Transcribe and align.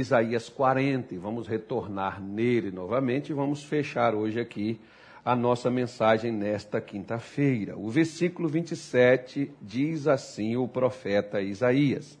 Isaías 0.00 0.48
40 0.48 1.14
e 1.14 1.18
vamos 1.18 1.46
retornar 1.46 2.20
nele 2.20 2.72
novamente 2.72 3.30
e 3.30 3.32
vamos 3.32 3.62
fechar 3.62 4.12
hoje 4.12 4.40
aqui 4.40 4.80
a 5.24 5.36
nossa 5.36 5.70
mensagem 5.70 6.32
nesta 6.32 6.80
quinta-feira. 6.80 7.78
O 7.78 7.88
versículo 7.90 8.48
27 8.48 9.52
diz 9.62 10.08
assim 10.08 10.56
o 10.56 10.66
profeta 10.66 11.40
Isaías: 11.40 12.18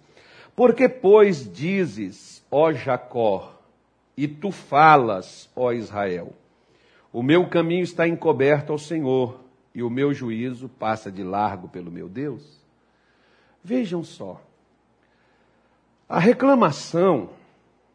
Porque, 0.54 0.88
pois, 0.88 1.52
dizes, 1.52 2.46
ó 2.48 2.72
Jacó, 2.72 3.60
e 4.16 4.28
tu 4.28 4.52
falas, 4.52 5.50
ó 5.56 5.72
Israel, 5.72 6.32
o 7.12 7.24
meu 7.24 7.48
caminho 7.48 7.82
está 7.82 8.06
encoberto 8.06 8.70
ao 8.70 8.78
Senhor, 8.78 9.40
e 9.74 9.82
o 9.82 9.90
meu 9.90 10.14
juízo 10.14 10.68
passa 10.68 11.10
de 11.10 11.24
largo 11.24 11.68
pelo 11.68 11.90
meu 11.90 12.08
Deus? 12.08 12.56
Vejam 13.64 14.04
só, 14.04 14.40
a 16.08 16.20
reclamação, 16.20 17.30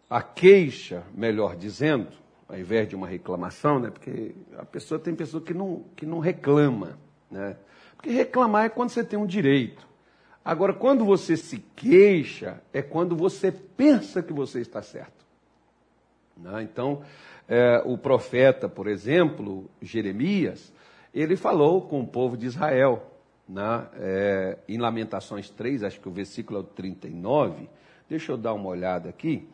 a 0.09 0.21
queixa, 0.21 1.03
melhor 1.13 1.55
dizendo, 1.55 2.07
ao 2.47 2.57
invés 2.57 2.87
de 2.87 2.95
uma 2.95 3.07
reclamação, 3.07 3.79
né? 3.79 3.91
Porque 3.91 4.33
a 4.57 4.65
pessoa 4.65 4.99
tem 4.99 5.13
pessoa 5.13 5.43
que 5.43 5.53
não, 5.53 5.83
que 5.95 6.05
não 6.05 6.19
reclama, 6.19 6.97
né? 7.29 7.55
Porque 7.95 8.09
reclamar 8.09 8.65
é 8.65 8.69
quando 8.69 8.89
você 8.89 9.03
tem 9.03 9.19
um 9.19 9.27
direito. 9.27 9.87
Agora, 10.43 10.73
quando 10.73 11.05
você 11.05 11.35
se 11.37 11.59
queixa, 11.75 12.61
é 12.73 12.81
quando 12.81 13.15
você 13.15 13.51
pensa 13.51 14.23
que 14.23 14.33
você 14.33 14.61
está 14.61 14.81
certo. 14.81 15.25
Né? 16.35 16.63
Então, 16.63 17.03
é, 17.47 17.83
o 17.85 17.97
profeta, 17.97 18.69
por 18.69 18.87
exemplo, 18.87 19.69
Jeremias, 19.81 20.73
ele 21.13 21.35
falou 21.35 21.81
com 21.81 21.99
o 22.01 22.07
povo 22.07 22.37
de 22.37 22.45
Israel, 22.45 23.11
né? 23.47 23.87
é, 23.95 24.57
em 24.67 24.77
Lamentações 24.77 25.49
3, 25.49 25.83
acho 25.83 25.99
que 25.99 26.07
o 26.07 26.11
versículo 26.11 26.59
é 26.59 26.61
o 26.61 26.65
39. 26.65 27.69
Deixa 28.07 28.31
eu 28.31 28.37
dar 28.37 28.53
uma 28.53 28.69
olhada 28.69 29.09
aqui. 29.09 29.47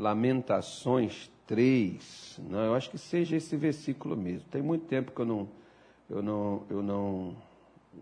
Lamentações 0.00 1.30
3. 1.46 2.40
Não, 2.48 2.60
eu 2.60 2.74
acho 2.74 2.90
que 2.90 2.98
seja 2.98 3.36
esse 3.36 3.54
versículo 3.56 4.16
mesmo. 4.16 4.48
Tem 4.50 4.62
muito 4.62 4.86
tempo 4.86 5.12
que 5.12 5.20
eu 5.20 5.26
não, 5.26 5.48
eu 6.08 6.22
não, 6.22 6.62
eu 6.70 6.82
não, 6.82 7.36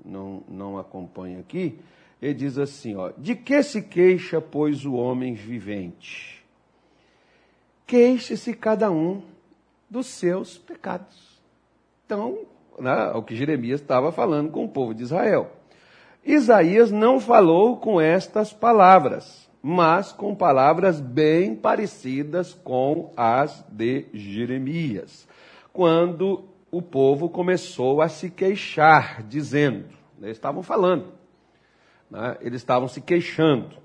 não, 0.04 0.42
não 0.48 0.78
acompanho 0.78 1.40
aqui. 1.40 1.78
Ele 2.22 2.34
diz 2.34 2.56
assim, 2.56 2.94
ó, 2.94 3.12
de 3.18 3.34
que 3.34 3.62
se 3.62 3.82
queixa, 3.82 4.40
pois, 4.40 4.84
o 4.84 4.94
homem 4.94 5.34
vivente? 5.34 6.44
Queixe-se 7.86 8.54
cada 8.54 8.90
um 8.90 9.22
dos 9.90 10.06
seus 10.06 10.56
pecados. 10.56 11.40
Então, 12.04 12.38
né, 12.78 13.12
o 13.14 13.22
que 13.22 13.34
Jeremias 13.34 13.80
estava 13.80 14.12
falando 14.12 14.50
com 14.50 14.64
o 14.64 14.68
povo 14.68 14.94
de 14.94 15.02
Israel. 15.02 15.50
Isaías 16.24 16.92
não 16.92 17.18
falou 17.18 17.78
com 17.78 18.00
estas 18.00 18.52
palavras 18.52 19.47
mas 19.62 20.12
com 20.12 20.34
palavras 20.34 21.00
bem 21.00 21.54
parecidas 21.54 22.54
com 22.54 23.12
as 23.16 23.64
de 23.70 24.06
Jeremias, 24.12 25.26
quando 25.72 26.44
o 26.70 26.80
povo 26.80 27.28
começou 27.28 28.00
a 28.00 28.08
se 28.08 28.30
queixar, 28.30 29.22
dizendo, 29.22 29.86
eles 30.20 30.36
estavam 30.36 30.62
falando, 30.62 31.12
né? 32.10 32.36
eles 32.40 32.60
estavam 32.60 32.88
se 32.88 33.00
queixando, 33.00 33.76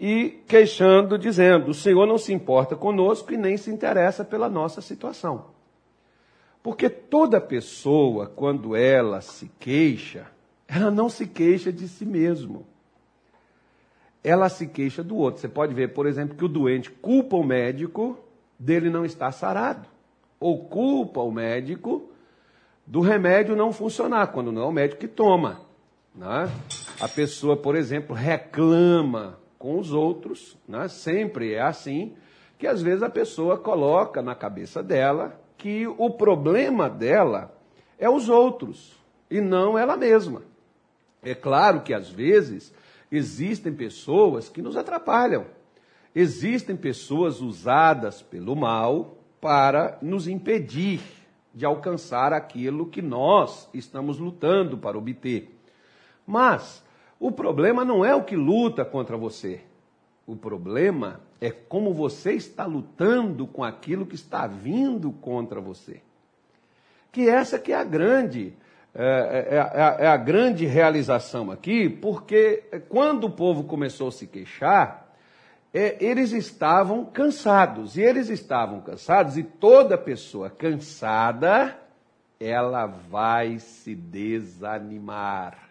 e 0.00 0.42
queixando, 0.46 1.18
dizendo: 1.18 1.70
o 1.70 1.74
Senhor 1.74 2.06
não 2.06 2.18
se 2.18 2.32
importa 2.32 2.76
conosco 2.76 3.32
e 3.32 3.36
nem 3.36 3.56
se 3.56 3.70
interessa 3.70 4.24
pela 4.24 4.48
nossa 4.48 4.80
situação. 4.80 5.46
Porque 6.62 6.88
toda 6.88 7.40
pessoa, 7.40 8.26
quando 8.26 8.76
ela 8.76 9.20
se 9.20 9.50
queixa, 9.58 10.26
ela 10.68 10.90
não 10.90 11.08
se 11.08 11.26
queixa 11.26 11.72
de 11.72 11.88
si 11.88 12.04
mesmo 12.04 12.66
ela 14.22 14.48
se 14.48 14.66
queixa 14.66 15.02
do 15.02 15.16
outro. 15.16 15.40
Você 15.40 15.48
pode 15.48 15.74
ver, 15.74 15.92
por 15.94 16.06
exemplo, 16.06 16.36
que 16.36 16.44
o 16.44 16.48
doente 16.48 16.90
culpa 16.90 17.36
o 17.36 17.44
médico 17.44 18.18
dele 18.58 18.90
não 18.90 19.04
estar 19.04 19.30
sarado, 19.32 19.86
ou 20.40 20.64
culpa 20.64 21.20
o 21.20 21.30
médico 21.30 22.10
do 22.86 23.00
remédio 23.00 23.54
não 23.54 23.72
funcionar, 23.72 24.28
quando 24.28 24.50
não 24.50 24.62
é 24.62 24.66
o 24.66 24.72
médico 24.72 25.00
que 25.00 25.08
toma. 25.08 25.60
Né? 26.14 26.50
A 27.00 27.06
pessoa, 27.06 27.56
por 27.56 27.76
exemplo, 27.76 28.14
reclama 28.14 29.38
com 29.58 29.78
os 29.78 29.92
outros, 29.92 30.56
né? 30.66 30.88
sempre 30.88 31.54
é 31.54 31.60
assim, 31.60 32.14
que 32.58 32.66
às 32.66 32.82
vezes 32.82 33.02
a 33.02 33.10
pessoa 33.10 33.58
coloca 33.58 34.22
na 34.22 34.34
cabeça 34.34 34.82
dela 34.82 35.38
que 35.56 35.86
o 35.86 36.10
problema 36.10 36.88
dela 36.88 37.54
é 37.98 38.08
os 38.08 38.28
outros 38.28 38.96
e 39.30 39.40
não 39.40 39.76
ela 39.76 39.96
mesma. 39.96 40.42
É 41.22 41.34
claro 41.34 41.82
que 41.82 41.92
às 41.92 42.08
vezes 42.08 42.72
Existem 43.10 43.72
pessoas 43.72 44.48
que 44.48 44.60
nos 44.60 44.76
atrapalham. 44.76 45.46
Existem 46.14 46.76
pessoas 46.76 47.40
usadas 47.40 48.22
pelo 48.22 48.54
mal 48.54 49.16
para 49.40 49.98
nos 50.02 50.26
impedir 50.26 51.00
de 51.54 51.64
alcançar 51.64 52.32
aquilo 52.32 52.86
que 52.86 53.00
nós 53.00 53.68
estamos 53.72 54.18
lutando 54.18 54.76
para 54.76 54.98
obter. 54.98 55.58
Mas 56.26 56.84
o 57.18 57.32
problema 57.32 57.84
não 57.84 58.04
é 58.04 58.14
o 58.14 58.24
que 58.24 58.36
luta 58.36 58.84
contra 58.84 59.16
você. 59.16 59.60
O 60.26 60.36
problema 60.36 61.20
é 61.40 61.50
como 61.50 61.94
você 61.94 62.32
está 62.32 62.66
lutando 62.66 63.46
com 63.46 63.64
aquilo 63.64 64.06
que 64.06 64.14
está 64.14 64.46
vindo 64.46 65.10
contra 65.12 65.60
você. 65.60 66.02
Que 67.10 67.28
essa 67.28 67.58
que 67.58 67.72
é 67.72 67.76
a 67.76 67.84
grande 67.84 68.54
é, 68.94 69.04
é, 69.04 69.56
é, 69.56 70.04
é, 70.04 70.08
a 70.08 70.16
grande 70.16 70.66
realização 70.66 71.50
aqui, 71.50 71.88
porque 71.88 72.64
quando 72.88 73.24
o 73.24 73.30
povo 73.30 73.64
começou 73.64 74.08
a 74.08 74.12
se 74.12 74.26
queixar, 74.26 75.08
é, 75.72 76.02
eles 76.04 76.32
estavam 76.32 77.04
cansados. 77.04 77.96
E 77.96 78.02
eles 78.02 78.28
estavam 78.28 78.80
cansados, 78.80 79.36
e 79.36 79.42
toda 79.42 79.98
pessoa 79.98 80.50
cansada, 80.50 81.78
ela 82.40 82.86
vai 82.86 83.58
se 83.58 83.94
desanimar. 83.94 85.68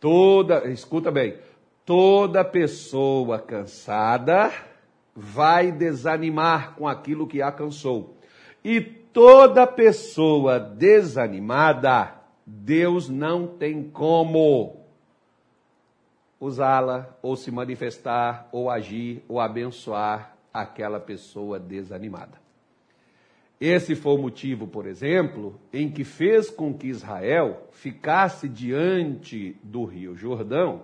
Toda, 0.00 0.68
escuta 0.68 1.10
bem, 1.10 1.36
toda 1.84 2.44
pessoa 2.44 3.40
cansada 3.40 4.52
vai 5.14 5.72
desanimar 5.72 6.74
com 6.76 6.86
aquilo 6.86 7.26
que 7.26 7.42
a 7.42 7.50
cansou. 7.50 8.16
E 8.64 8.80
toda 9.12 9.66
pessoa 9.66 10.58
desanimada, 10.58 12.14
Deus 12.46 13.08
não 13.08 13.46
tem 13.46 13.82
como 13.82 14.76
usá-la, 16.40 17.16
ou 17.20 17.36
se 17.36 17.50
manifestar, 17.50 18.48
ou 18.52 18.70
agir, 18.70 19.24
ou 19.28 19.40
abençoar 19.40 20.36
aquela 20.52 21.00
pessoa 21.00 21.58
desanimada. 21.58 22.38
Esse 23.60 23.96
foi 23.96 24.12
o 24.14 24.18
motivo, 24.18 24.68
por 24.68 24.86
exemplo, 24.86 25.58
em 25.72 25.90
que 25.90 26.04
fez 26.04 26.48
com 26.48 26.72
que 26.72 26.86
Israel 26.86 27.66
ficasse 27.72 28.48
diante 28.48 29.56
do 29.64 29.84
Rio 29.84 30.14
Jordão 30.14 30.82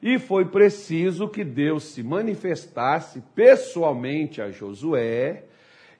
e 0.00 0.18
foi 0.18 0.44
preciso 0.44 1.28
que 1.28 1.44
Deus 1.44 1.84
se 1.84 2.02
manifestasse 2.02 3.22
pessoalmente 3.34 4.40
a 4.40 4.50
Josué 4.50 5.44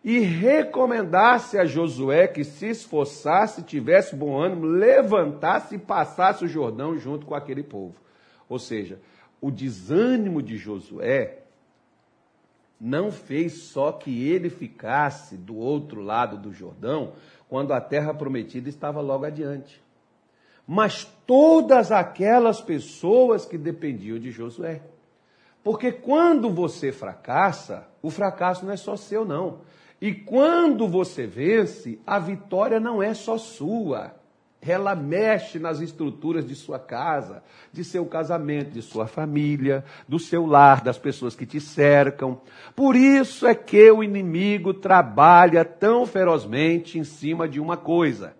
e 0.04 0.18
recomendasse 0.18 1.56
a 1.56 1.64
Josué 1.64 2.26
que 2.26 2.42
se 2.42 2.68
esforçasse, 2.70 3.62
tivesse 3.62 4.16
bom 4.16 4.36
ânimo, 4.36 4.66
levantasse 4.66 5.76
e 5.76 5.78
passasse 5.78 6.44
o 6.44 6.48
Jordão 6.48 6.98
junto 6.98 7.24
com 7.24 7.34
aquele 7.34 7.62
povo. 7.62 7.94
Ou 8.48 8.58
seja, 8.58 9.00
o 9.41 9.50
desânimo 9.50 10.42
de 10.42 10.56
Josué 10.56 11.38
não 12.80 13.12
fez 13.12 13.52
só 13.64 13.92
que 13.92 14.28
ele 14.28 14.50
ficasse 14.50 15.36
do 15.36 15.56
outro 15.56 16.00
lado 16.00 16.36
do 16.36 16.52
Jordão, 16.52 17.12
quando 17.48 17.72
a 17.72 17.80
terra 17.80 18.12
prometida 18.12 18.68
estava 18.68 19.00
logo 19.00 19.24
adiante. 19.24 19.80
Mas 20.66 21.04
todas 21.26 21.92
aquelas 21.92 22.60
pessoas 22.60 23.44
que 23.44 23.56
dependiam 23.56 24.18
de 24.18 24.32
Josué. 24.32 24.82
Porque 25.62 25.92
quando 25.92 26.50
você 26.50 26.91
fracassa, 26.91 27.86
o 28.02 28.10
fracasso 28.10 28.64
não 28.64 28.72
é 28.72 28.76
só 28.76 28.97
seu, 28.97 29.24
não. 29.24 29.60
E 30.03 30.13
quando 30.13 30.89
você 30.89 31.28
vence, 31.28 32.01
a 32.04 32.19
vitória 32.19 32.81
não 32.81 33.01
é 33.01 33.15
só 33.15 33.39
sua. 33.39 34.13
Ela 34.60 34.97
mexe 34.97 35.60
nas 35.60 35.81
estruturas 35.81 36.45
de 36.45 36.57
sua 36.57 36.77
casa, 36.77 37.41
de 37.72 37.84
seu 37.84 38.04
casamento, 38.07 38.72
de 38.72 38.83
sua 38.83 39.07
família, 39.07 39.84
do 40.09 40.19
seu 40.19 40.45
lar, 40.45 40.83
das 40.83 40.99
pessoas 40.99 41.37
que 41.37 41.47
te 41.47 41.60
cercam. 41.60 42.41
Por 42.75 42.97
isso 42.97 43.47
é 43.47 43.54
que 43.54 43.93
o 43.93 44.03
inimigo 44.03 44.75
trabalha 44.75 45.65
tão 45.65 46.04
ferozmente 46.04 46.99
em 46.99 47.04
cima 47.04 47.49
de 47.49 47.60
uma 47.60 47.77
coisa: 47.77 48.34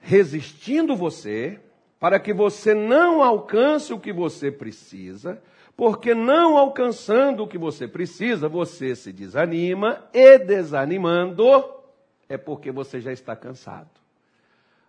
resistindo 0.00 0.94
você, 0.94 1.60
para 1.98 2.20
que 2.20 2.34
você 2.34 2.74
não 2.74 3.22
alcance 3.22 3.90
o 3.94 3.98
que 3.98 4.12
você 4.12 4.50
precisa, 4.50 5.42
porque 5.78 6.12
não 6.12 6.58
alcançando 6.58 7.44
o 7.44 7.46
que 7.46 7.56
você 7.56 7.86
precisa, 7.86 8.48
você 8.48 8.96
se 8.96 9.12
desanima 9.12 10.04
e 10.12 10.36
desanimando 10.36 11.44
é 12.28 12.36
porque 12.36 12.72
você 12.72 13.00
já 13.00 13.12
está 13.12 13.36
cansado. 13.36 13.88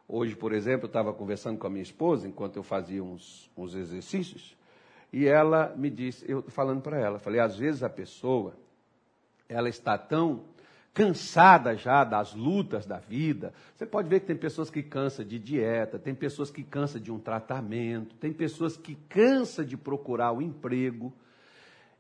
Hoje, 0.08 0.36
por 0.36 0.52
exemplo, 0.52 0.86
eu 0.86 0.88
estava 0.88 1.14
conversando 1.14 1.60
com 1.60 1.68
a 1.68 1.70
minha 1.70 1.84
esposa 1.84 2.28
enquanto 2.28 2.56
eu 2.56 2.64
fazia 2.64 3.04
uns, 3.04 3.52
uns 3.56 3.76
exercícios 3.76 4.58
E 5.14 5.28
ela 5.28 5.72
me 5.78 5.92
disse, 5.92 6.26
eu 6.28 6.42
falando 6.48 6.82
para 6.82 7.00
ela, 7.00 7.20
falei, 7.20 7.40
às 7.40 7.56
vezes 7.56 7.84
a 7.84 7.90
pessoa, 7.90 8.56
ela 9.48 9.70
está 9.70 9.96
tão 9.96 10.42
cansada 10.94 11.76
já 11.76 12.04
das 12.04 12.34
lutas 12.34 12.86
da 12.86 12.98
vida. 12.98 13.54
Você 13.76 13.86
pode 13.86 14.10
ver 14.10 14.22
que 14.22 14.28
tem 14.28 14.36
pessoas 14.36 14.70
que 14.70 14.84
cansam 14.84 15.26
de 15.26 15.40
dieta, 15.40 16.00
tem 16.00 16.14
pessoas 16.14 16.50
que 16.52 16.64
cansam 16.64 17.02
de 17.02 17.12
um 17.12 17.20
tratamento, 17.20 18.16
tem 18.16 18.34
pessoas 18.34 18.76
que 18.76 18.96
cansam 19.08 19.64
de 19.64 19.78
procurar 19.78 20.32
o 20.32 20.38
um 20.38 20.42
emprego. 20.42 21.14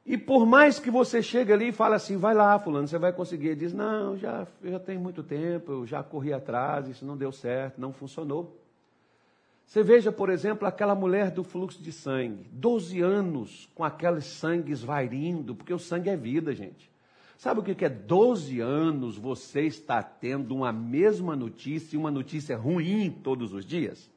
E 0.05 0.17
por 0.17 0.45
mais 0.45 0.79
que 0.79 0.89
você 0.89 1.21
chegue 1.21 1.53
ali 1.53 1.69
e 1.69 1.71
fale 1.71 1.95
assim, 1.95 2.17
vai 2.17 2.33
lá, 2.33 2.57
fulano, 2.57 2.87
você 2.87 2.97
vai 2.97 3.13
conseguir. 3.13 3.49
Ele 3.49 3.55
diz, 3.57 3.73
não, 3.73 4.17
já, 4.17 4.47
já 4.63 4.79
tem 4.79 4.97
muito 4.97 5.21
tempo, 5.21 5.71
eu 5.71 5.85
já 5.85 6.01
corri 6.01 6.33
atrás, 6.33 6.87
isso 6.87 7.05
não 7.05 7.15
deu 7.15 7.31
certo, 7.31 7.79
não 7.79 7.93
funcionou. 7.93 8.59
Você 9.67 9.83
veja, 9.83 10.11
por 10.11 10.31
exemplo, 10.31 10.67
aquela 10.67 10.95
mulher 10.95 11.29
do 11.29 11.43
fluxo 11.43 11.79
de 11.79 11.91
sangue, 11.91 12.49
12 12.51 13.01
anos 13.01 13.69
com 13.75 13.83
aqueles 13.83 14.25
sangues 14.25 14.81
vairindo, 14.81 15.53
porque 15.53 15.71
o 15.71 15.77
sangue 15.77 16.09
é 16.09 16.17
vida, 16.17 16.55
gente. 16.55 16.89
Sabe 17.39 17.61
o 17.61 17.63
que 17.63 17.85
é 17.85 17.89
12 17.89 18.59
anos 18.59 19.17
você 19.17 19.61
está 19.61 20.03
tendo 20.03 20.53
uma 20.53 20.73
mesma 20.73 21.37
notícia 21.37 21.95
e 21.95 21.97
uma 21.97 22.11
notícia 22.11 22.57
ruim 22.57 23.09
todos 23.09 23.53
os 23.53 23.65
dias? 23.65 24.11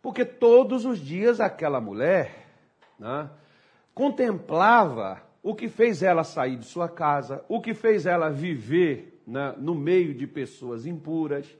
Porque 0.00 0.24
todos 0.24 0.84
os 0.84 1.00
dias 1.00 1.40
aquela 1.40 1.80
mulher 1.80 2.46
né, 2.96 3.28
contemplava 3.92 5.20
o 5.42 5.52
que 5.52 5.68
fez 5.68 6.00
ela 6.00 6.22
sair 6.22 6.56
de 6.56 6.64
sua 6.64 6.88
casa, 6.88 7.44
o 7.48 7.60
que 7.60 7.74
fez 7.74 8.06
ela 8.06 8.30
viver 8.30 9.20
né, 9.26 9.56
no 9.58 9.74
meio 9.74 10.14
de 10.14 10.28
pessoas 10.28 10.86
impuras, 10.86 11.52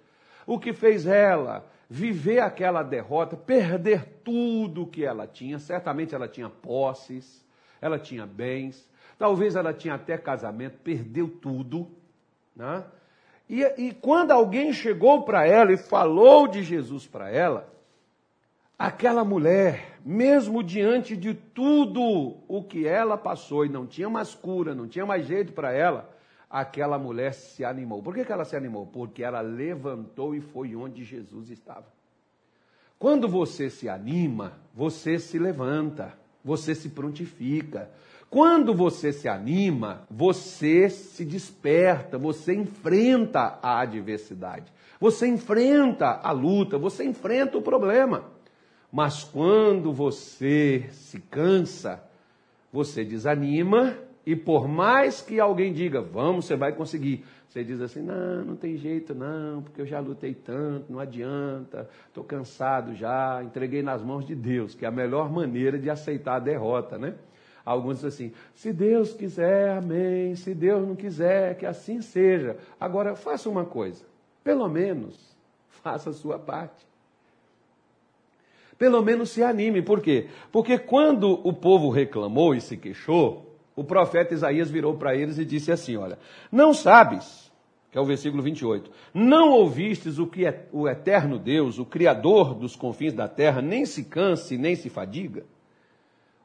o 0.47 0.61
que 0.61 0.73
fez 0.73 1.09
ela 1.09 1.67
viver 1.91 2.39
aquela 2.39 2.85
derrota, 2.85 3.37
perder 3.37 4.21
tudo 4.23 4.87
que 4.87 5.05
ela 5.05 5.27
tinha. 5.27 5.59
Certamente 5.59 6.15
ela 6.15 6.29
tinha 6.29 6.49
posses, 6.49 7.45
ela 7.81 7.99
tinha 7.99 8.25
bens, 8.25 8.89
talvez 9.23 9.55
ela 9.55 9.73
tinha 9.73 9.95
até 9.95 10.19
casamento, 10.19 10.79
perdeu 10.83 11.29
tudo. 11.29 11.89
Né? 12.57 12.83
E, 13.49 13.63
e 13.81 13.95
quando 13.95 14.33
alguém 14.33 14.73
chegou 14.73 15.23
para 15.23 15.47
ela 15.47 15.73
e 15.73 15.77
falou 15.77 16.49
de 16.49 16.61
Jesus 16.61 17.07
para 17.07 17.31
ela, 17.31 17.73
aquela 18.77 19.25
mulher, 19.25 19.97
mesmo 20.05 20.61
diante 20.61 21.17
de 21.17 21.35
tudo 21.35 22.03
o 22.49 22.65
que 22.65 22.85
ela 22.85 23.17
passou 23.17 23.65
e 23.65 23.69
não 23.69 23.87
tinha 23.87 24.11
mais 24.11 24.35
cura, 24.35 24.75
não 24.75 24.89
tinha 24.89 25.07
mais 25.07 25.25
jeito 25.25 25.53
para 25.53 25.73
ela, 25.73 26.13
aquela 26.51 26.99
mulher 26.99 27.33
se 27.33 27.65
animou. 27.65 28.03
Por 28.03 28.17
que, 28.17 28.25
que 28.25 28.33
ela 28.33 28.45
se 28.45 28.57
animou? 28.57 28.89
Porque 28.89 29.23
ela 29.23 29.41
levantou 29.41 30.35
e 30.35 30.41
foi 30.41 30.75
onde 30.75 31.05
Jesus 31.05 31.49
estava. 31.49 31.87
Quando 32.99 33.29
você 33.29 33.71
se 33.71 33.89
anima, 33.89 34.59
você 34.75 35.17
se 35.21 35.39
levanta, 35.39 36.13
você 36.45 36.75
se 36.75 36.89
prontifica. 36.89 37.89
Quando 38.33 38.73
você 38.73 39.13
se 39.13 39.29
anima, 39.29 40.07
você 40.11 40.89
se 40.89 41.23
desperta, 41.23 42.17
você 42.17 42.55
enfrenta 42.55 43.59
a 43.63 43.81
adversidade, 43.81 44.73
você 44.99 45.29
enfrenta 45.29 46.07
a 46.07 46.33
luta, 46.33 46.79
você 46.79 47.05
enfrenta 47.05 47.59
o 47.59 47.63
problema. 47.63 48.25
Mas 48.91 49.23
quando 49.23 49.93
você 49.93 50.87
se 50.93 51.21
cansa, 51.21 52.03
você 52.73 53.05
desanima 53.05 53.99
e 54.25 54.35
por 54.35 54.67
mais 54.67 55.21
que 55.21 55.39
alguém 55.39 55.71
diga, 55.71 56.01
vamos, 56.01 56.47
você 56.47 56.57
vai 56.57 56.73
conseguir, 56.73 57.27
você 57.47 57.63
diz 57.63 57.83
assim, 57.83 58.01
não, 58.01 58.47
não 58.47 58.57
tem 58.57 58.79
jeito 58.79 59.15
não, 59.15 59.61
porque 59.61 59.83
eu 59.83 59.87
já 59.87 60.01
lutei 60.01 60.33
tanto, 60.33 60.91
não 60.91 61.01
adianta, 61.01 61.87
estou 62.09 62.25
cansado 62.25 62.95
já, 62.95 63.43
entreguei 63.45 63.83
nas 63.83 64.03
mãos 64.03 64.25
de 64.25 64.35
Deus, 64.35 64.75
que 64.75 64.87
é 64.87 64.89
a 64.89 64.91
melhor 64.91 65.31
maneira 65.31 65.79
de 65.79 65.91
aceitar 65.91 66.37
a 66.37 66.41
derrota, 66.41 66.97
né? 66.97 67.15
Alguns 67.65 68.01
dizem 68.01 68.09
assim, 68.09 68.33
se 68.55 68.73
Deus 68.73 69.13
quiser, 69.13 69.71
amém, 69.71 70.35
se 70.35 70.55
Deus 70.55 70.87
não 70.87 70.97
quiser, 70.97 71.57
que 71.57 71.65
assim 71.65 72.03
seja. 72.03 72.57
Agora, 72.81 73.15
faça 73.15 73.49
uma 73.49 73.65
coisa, 73.65 74.05
pelo 74.43 74.69
menos, 74.69 75.37
faça 75.83 76.11
a 76.11 76.13
sua 76.13 76.39
parte. 76.39 76.87
Pelo 78.77 79.01
menos 79.01 79.31
se 79.31 79.45
anime, 79.45 79.81
por 79.81 80.01
quê? 80.01 80.29
Porque 80.51 80.77
quando 80.77 81.41
o 81.47 81.53
povo 81.53 81.89
reclamou 81.89 82.53
e 82.53 82.61
se 82.61 82.77
queixou, 82.77 83.57
o 83.77 83.85
profeta 83.85 84.35
Isaías 84.35 84.71
virou 84.71 84.97
para 84.97 85.15
eles 85.15 85.39
e 85.39 85.45
disse 85.45 85.71
assim: 85.71 85.97
Olha, 85.97 86.19
não 86.51 86.75
sabes, 86.75 87.53
que 87.93 87.99
é 87.99 88.01
o 88.01 88.05
versículo 88.05 88.43
28, 88.43 88.91
não 89.15 89.51
ouvistes 89.51 90.19
o 90.19 90.27
que 90.27 90.45
é 90.45 90.67
o 90.73 90.89
eterno 90.89 91.39
Deus, 91.39 91.79
o 91.79 91.85
Criador 91.85 92.55
dos 92.55 92.75
confins 92.75 93.13
da 93.13 93.29
terra, 93.29 93.63
nem 93.63 93.87
se 93.87 94.05
canse, 94.05 94.59
nem 94.59 94.75
se 94.75 94.91
fadiga? 94.91 95.45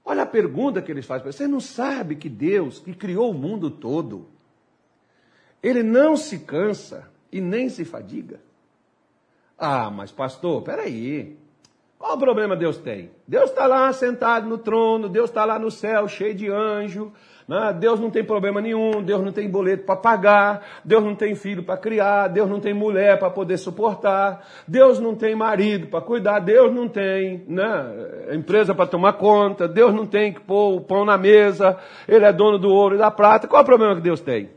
Olha 0.09 0.23
a 0.23 0.25
pergunta 0.25 0.81
que 0.81 0.89
eles 0.89 1.05
fazem. 1.05 1.29
Você 1.29 1.49
não 1.49 1.59
sabe 1.59 2.15
que 2.15 2.29
Deus, 2.29 2.79
que 2.79 2.93
criou 2.93 3.29
o 3.29 3.33
mundo 3.33 3.69
todo, 3.69 4.25
ele 5.61 5.83
não 5.83 6.15
se 6.15 6.39
cansa 6.39 7.11
e 7.29 7.41
nem 7.41 7.67
se 7.67 7.83
fadiga? 7.83 8.39
Ah, 9.57 9.91
mas 9.91 10.09
pastor, 10.09 10.61
peraí. 10.61 11.37
Qual 11.99 12.15
o 12.15 12.17
problema 12.17 12.55
Deus 12.55 12.77
tem? 12.77 13.11
Deus 13.27 13.49
está 13.49 13.67
lá 13.67 13.91
sentado 13.91 14.47
no 14.47 14.57
trono, 14.57 15.09
Deus 15.09 15.29
está 15.29 15.43
lá 15.43 15.59
no 15.59 15.69
céu, 15.69 16.07
cheio 16.07 16.33
de 16.33 16.49
anjo. 16.49 17.11
Né? 17.47 17.73
Deus 17.79 17.99
não 17.99 18.09
tem 18.09 18.23
problema 18.23 18.59
nenhum, 18.59 19.01
Deus 19.01 19.23
não 19.23 19.31
tem 19.31 19.49
boleto 19.49 19.85
para 19.85 19.95
pagar, 19.95 20.65
Deus 20.83 21.03
não 21.03 21.15
tem 21.15 21.33
filho 21.33 21.63
para 21.63 21.77
criar, 21.77 22.27
Deus 22.27 22.49
não 22.49 22.59
tem 22.59 22.73
mulher 22.73 23.17
para 23.17 23.29
poder 23.29 23.57
suportar, 23.57 24.45
Deus 24.67 24.99
não 24.99 25.15
tem 25.15 25.33
marido 25.33 25.87
para 25.87 26.01
cuidar, 26.01 26.39
Deus 26.39 26.73
não 26.73 26.89
tem 26.89 27.45
né, 27.47 28.35
empresa 28.35 28.75
para 28.75 28.85
tomar 28.85 29.13
conta, 29.13 29.67
Deus 29.67 29.93
não 29.93 30.05
tem 30.05 30.33
que 30.33 30.41
pôr 30.41 30.75
o 30.75 30.81
pão 30.81 31.05
na 31.05 31.17
mesa, 31.17 31.77
Ele 32.07 32.25
é 32.25 32.33
dono 32.33 32.59
do 32.59 32.67
ouro 32.69 32.95
e 32.95 32.97
da 32.97 33.09
prata. 33.09 33.47
Qual 33.47 33.61
o 33.61 33.65
problema 33.65 33.95
que 33.95 34.01
Deus 34.01 34.21
tem? 34.21 34.49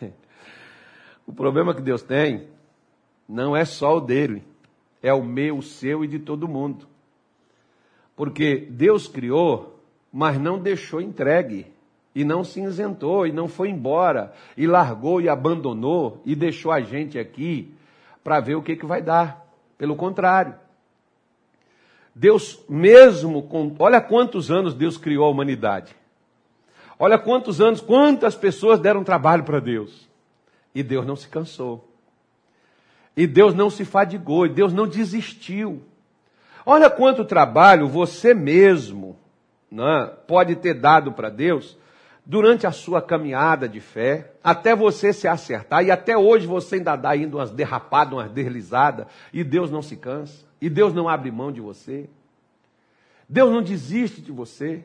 O 1.26 1.32
problema 1.32 1.74
que 1.74 1.80
Deus 1.80 2.02
tem 2.02 2.48
não 3.26 3.56
é 3.56 3.64
só 3.64 3.96
o 3.96 4.00
dele 4.00 4.42
é 5.04 5.12
o 5.12 5.22
meu, 5.22 5.58
o 5.58 5.62
seu 5.62 6.02
e 6.02 6.08
de 6.08 6.18
todo 6.18 6.48
mundo. 6.48 6.86
Porque 8.16 8.66
Deus 8.70 9.06
criou, 9.06 9.78
mas 10.10 10.40
não 10.40 10.58
deixou 10.58 10.98
entregue, 10.98 11.66
e 12.14 12.24
não 12.24 12.44
se 12.44 12.60
isentou, 12.62 13.26
e 13.26 13.32
não 13.32 13.48
foi 13.48 13.68
embora, 13.70 14.32
e 14.56 14.66
largou 14.66 15.20
e 15.20 15.28
abandonou, 15.28 16.22
e 16.24 16.36
deixou 16.36 16.70
a 16.70 16.80
gente 16.80 17.18
aqui 17.18 17.74
para 18.22 18.38
ver 18.38 18.54
o 18.54 18.62
que, 18.62 18.76
que 18.76 18.86
vai 18.86 19.02
dar. 19.02 19.44
Pelo 19.76 19.96
contrário. 19.96 20.54
Deus 22.14 22.64
mesmo, 22.68 23.42
com, 23.42 23.74
olha 23.78 24.00
quantos 24.00 24.50
anos 24.50 24.72
Deus 24.72 24.96
criou 24.96 25.26
a 25.26 25.30
humanidade. 25.30 25.96
Olha 26.96 27.18
quantos 27.18 27.60
anos, 27.60 27.80
quantas 27.80 28.36
pessoas 28.36 28.78
deram 28.78 29.02
trabalho 29.02 29.42
para 29.42 29.58
Deus. 29.58 30.08
E 30.72 30.82
Deus 30.82 31.04
não 31.04 31.16
se 31.16 31.28
cansou. 31.28 31.88
E 33.16 33.26
Deus 33.26 33.52
não 33.52 33.68
se 33.68 33.84
fadigou, 33.84 34.46
e 34.46 34.48
Deus 34.48 34.72
não 34.72 34.86
desistiu. 34.86 35.82
Olha 36.64 36.88
quanto 36.88 37.24
trabalho 37.24 37.88
você 37.88 38.32
mesmo 38.32 39.16
né, 39.70 40.10
pode 40.28 40.54
ter 40.56 40.74
dado 40.74 41.12
para 41.12 41.28
Deus 41.28 41.76
durante 42.26 42.66
a 42.66 42.72
sua 42.72 43.02
caminhada 43.02 43.68
de 43.68 43.80
fé, 43.80 44.32
até 44.42 44.74
você 44.74 45.12
se 45.12 45.28
acertar, 45.28 45.84
e 45.84 45.90
até 45.90 46.16
hoje 46.16 46.46
você 46.46 46.76
ainda 46.76 46.96
dá 46.96 47.10
ainda 47.10 47.36
umas 47.36 47.50
derrapadas, 47.50 48.14
umas 48.14 48.30
deslizadas, 48.30 49.06
e 49.32 49.44
Deus 49.44 49.70
não 49.70 49.82
se 49.82 49.96
cansa, 49.96 50.44
e 50.60 50.70
Deus 50.70 50.94
não 50.94 51.08
abre 51.08 51.30
mão 51.30 51.52
de 51.52 51.60
você. 51.60 52.08
Deus 53.28 53.50
não 53.50 53.62
desiste 53.62 54.20
de 54.20 54.32
você. 54.32 54.84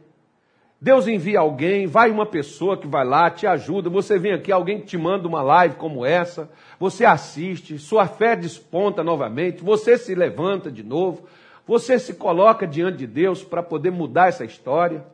Deus 0.81 1.08
envia 1.08 1.39
alguém, 1.39 1.88
vai 1.88 2.10
uma 2.10 2.25
pessoa 2.25 2.77
que 2.77 2.88
vai 2.88 3.05
lá, 3.05 3.29
te 3.29 3.46
ajuda. 3.46 3.89
Você 3.89 4.17
vem 4.17 4.31
aqui, 4.31 4.50
alguém 4.50 4.79
que 4.79 4.88
te 4.88 4.98
manda 4.98 5.27
uma 5.27 5.41
live 5.41 5.75
como 5.75 6.05
essa, 6.05 6.50
você 6.79 7.03
assiste, 7.03 7.77
sua 7.77 8.08
fé 8.08 8.36
desponta 8.36 9.03
novamente, 9.03 9.62
você 9.62 9.98
se 9.98 10.15
levanta 10.15 10.72
de 10.72 10.81
novo, 10.81 11.27
você 11.67 12.00
se 12.00 12.13
coloca 12.13 12.65
diante 12.65 13.00
de 13.00 13.08
Deus 13.08 13.43
para 13.43 13.62
poder 13.62 13.91
mudar 13.91 14.29
essa 14.29 14.46
história. 14.46 15.05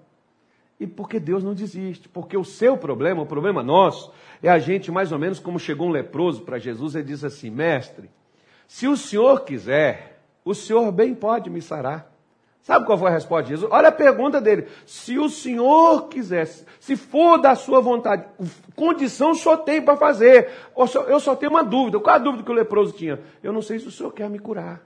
E 0.79 0.85
porque 0.85 1.19
Deus 1.19 1.43
não 1.43 1.53
desiste, 1.53 2.09
porque 2.09 2.35
o 2.35 2.43
seu 2.43 2.77
problema, 2.77 3.21
o 3.21 3.25
problema 3.25 3.63
nosso, 3.63 4.11
é 4.43 4.49
a 4.49 4.59
gente 4.59 4.91
mais 4.91 5.11
ou 5.11 5.19
menos 5.19 5.39
como 5.39 5.57
chegou 5.57 5.87
um 5.87 5.91
leproso 5.91 6.41
para 6.41 6.59
Jesus 6.59 6.95
e 6.95 7.03
diz 7.03 7.23
assim: 7.23 7.49
Mestre, 7.49 8.09
se 8.67 8.87
o 8.87 8.97
senhor 8.97 9.45
quiser, 9.45 10.21
o 10.43 10.53
senhor 10.53 10.91
bem 10.91 11.15
pode 11.15 11.49
me 11.49 11.61
sarar. 11.61 12.13
Sabe 12.65 12.83
qual 12.87 12.97
foi 12.97 13.09
a 13.09 13.13
resposta 13.13 13.43
de 13.43 13.49
Jesus? 13.49 13.71
Olha 13.71 13.89
a 13.89 13.91
pergunta 13.91 14.41
dele. 14.41 14.67
Se 14.87 15.19
o 15.19 15.29
Senhor 15.29 16.07
quisesse, 16.07 16.65
se 16.79 16.95
for 16.95 17.37
da 17.37 17.53
sua 17.53 17.79
vontade, 17.79 18.25
condição 18.75 19.35
Senhor 19.35 19.57
tem 19.57 19.83
para 19.83 19.95
fazer. 19.95 20.49
Eu 21.07 21.19
só 21.19 21.35
tenho 21.35 21.51
uma 21.51 21.63
dúvida. 21.63 21.99
Qual 21.99 22.15
a 22.15 22.17
dúvida 22.17 22.43
que 22.43 22.49
o 22.49 22.55
leproso 22.55 22.93
tinha? 22.93 23.19
Eu 23.43 23.53
não 23.53 23.61
sei 23.61 23.77
se 23.77 23.87
o 23.87 23.91
Senhor 23.91 24.11
quer 24.11 24.27
me 24.31 24.39
curar. 24.39 24.81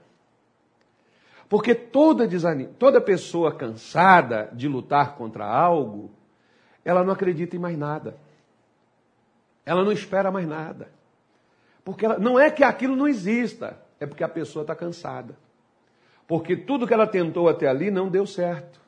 Porque 1.50 1.74
toda, 1.74 2.28
desanim... 2.28 2.68
toda 2.78 3.00
pessoa 3.00 3.52
cansada 3.52 4.48
de 4.52 4.68
lutar 4.68 5.16
contra 5.16 5.44
algo, 5.44 6.12
ela 6.84 7.02
não 7.02 7.12
acredita 7.12 7.56
em 7.56 7.58
mais 7.58 7.76
nada. 7.76 8.16
Ela 9.66 9.84
não 9.84 9.90
espera 9.90 10.30
mais 10.30 10.46
nada. 10.46 10.92
Porque 11.84 12.06
ela... 12.06 12.20
não 12.20 12.38
é 12.38 12.52
que 12.52 12.62
aquilo 12.62 12.94
não 12.94 13.08
exista, 13.08 13.76
é 13.98 14.06
porque 14.06 14.22
a 14.22 14.28
pessoa 14.28 14.62
está 14.62 14.76
cansada. 14.76 15.36
Porque 16.28 16.56
tudo 16.56 16.86
que 16.86 16.94
ela 16.94 17.06
tentou 17.06 17.48
até 17.48 17.66
ali 17.66 17.90
não 17.90 18.08
deu 18.08 18.28
certo. 18.28 18.80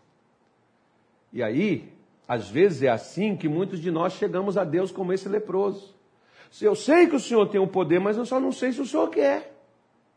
E 1.32 1.42
aí, 1.42 1.92
às 2.28 2.48
vezes 2.48 2.84
é 2.84 2.88
assim 2.88 3.36
que 3.36 3.48
muitos 3.48 3.80
de 3.80 3.90
nós 3.90 4.12
chegamos 4.12 4.56
a 4.56 4.62
Deus 4.62 4.92
como 4.92 5.12
esse 5.12 5.28
leproso. 5.28 5.96
Eu 6.60 6.76
sei 6.76 7.08
que 7.08 7.16
o 7.16 7.20
Senhor 7.20 7.48
tem 7.48 7.60
o 7.60 7.66
poder, 7.66 7.98
mas 7.98 8.16
eu 8.16 8.24
só 8.24 8.38
não 8.38 8.52
sei 8.52 8.72
se 8.72 8.80
o 8.80 8.86
Senhor 8.86 9.10
quer. 9.10 9.51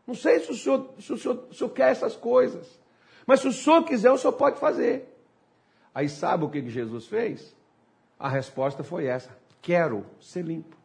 Não 0.05 0.15
sei 0.15 0.39
se 0.39 0.51
o 0.51 0.55
Senhor, 0.55 0.89
se 0.99 1.13
o 1.13 1.17
senhor, 1.17 1.45
se 1.47 1.51
o 1.51 1.53
senhor 1.55 1.69
quer 1.71 1.91
essas 1.91 2.15
coisas. 2.15 2.79
Mas 3.25 3.39
se 3.39 3.47
o 3.47 3.53
Senhor 3.53 3.83
quiser, 3.83 4.11
o 4.11 4.17
Senhor 4.17 4.33
pode 4.33 4.59
fazer. 4.59 5.11
Aí 5.93 6.07
sabe 6.07 6.43
o 6.43 6.49
que 6.49 6.69
Jesus 6.69 7.07
fez? 7.07 7.55
A 8.19 8.29
resposta 8.29 8.83
foi 8.83 9.05
essa: 9.05 9.35
quero 9.61 10.05
ser 10.19 10.43
limpo. 10.43 10.75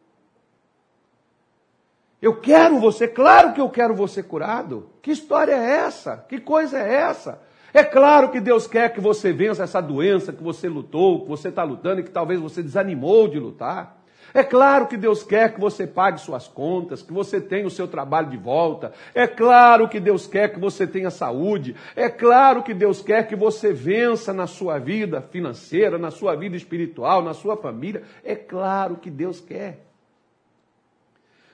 Eu 2.21 2.39
quero 2.39 2.79
você, 2.79 3.07
claro 3.07 3.53
que 3.53 3.61
eu 3.61 3.69
quero 3.69 3.95
você 3.95 4.21
curado. 4.21 4.89
Que 5.01 5.11
história 5.11 5.53
é 5.53 5.71
essa? 5.85 6.17
Que 6.29 6.39
coisa 6.39 6.77
é 6.77 6.93
essa? 6.93 7.41
É 7.73 7.83
claro 7.83 8.29
que 8.29 8.39
Deus 8.39 8.67
quer 8.67 8.93
que 8.93 8.99
você 8.99 9.31
vença 9.31 9.63
essa 9.63 9.81
doença 9.81 10.31
que 10.31 10.43
você 10.43 10.67
lutou, 10.67 11.21
que 11.23 11.29
você 11.29 11.47
está 11.49 11.63
lutando 11.63 12.01
e 12.01 12.03
que 12.03 12.11
talvez 12.11 12.39
você 12.39 12.61
desanimou 12.61 13.27
de 13.27 13.39
lutar. 13.39 14.00
É 14.33 14.43
claro 14.43 14.87
que 14.87 14.95
Deus 14.95 15.23
quer 15.23 15.53
que 15.53 15.59
você 15.59 15.85
pague 15.85 16.19
suas 16.19 16.47
contas, 16.47 17.01
que 17.01 17.11
você 17.11 17.41
tenha 17.41 17.67
o 17.67 17.71
seu 17.71 17.87
trabalho 17.87 18.29
de 18.29 18.37
volta. 18.37 18.93
É 19.13 19.27
claro 19.27 19.89
que 19.89 19.99
Deus 19.99 20.25
quer 20.25 20.53
que 20.53 20.59
você 20.59 20.87
tenha 20.87 21.09
saúde. 21.09 21.75
É 21.95 22.09
claro 22.09 22.63
que 22.63 22.73
Deus 22.73 23.01
quer 23.01 23.27
que 23.27 23.35
você 23.35 23.73
vença 23.73 24.31
na 24.31 24.47
sua 24.47 24.79
vida 24.79 25.21
financeira, 25.21 25.97
na 25.97 26.11
sua 26.11 26.35
vida 26.35 26.55
espiritual, 26.55 27.21
na 27.21 27.33
sua 27.33 27.57
família. 27.57 28.03
É 28.23 28.35
claro 28.35 28.95
que 28.97 29.09
Deus 29.09 29.41
quer. 29.41 29.79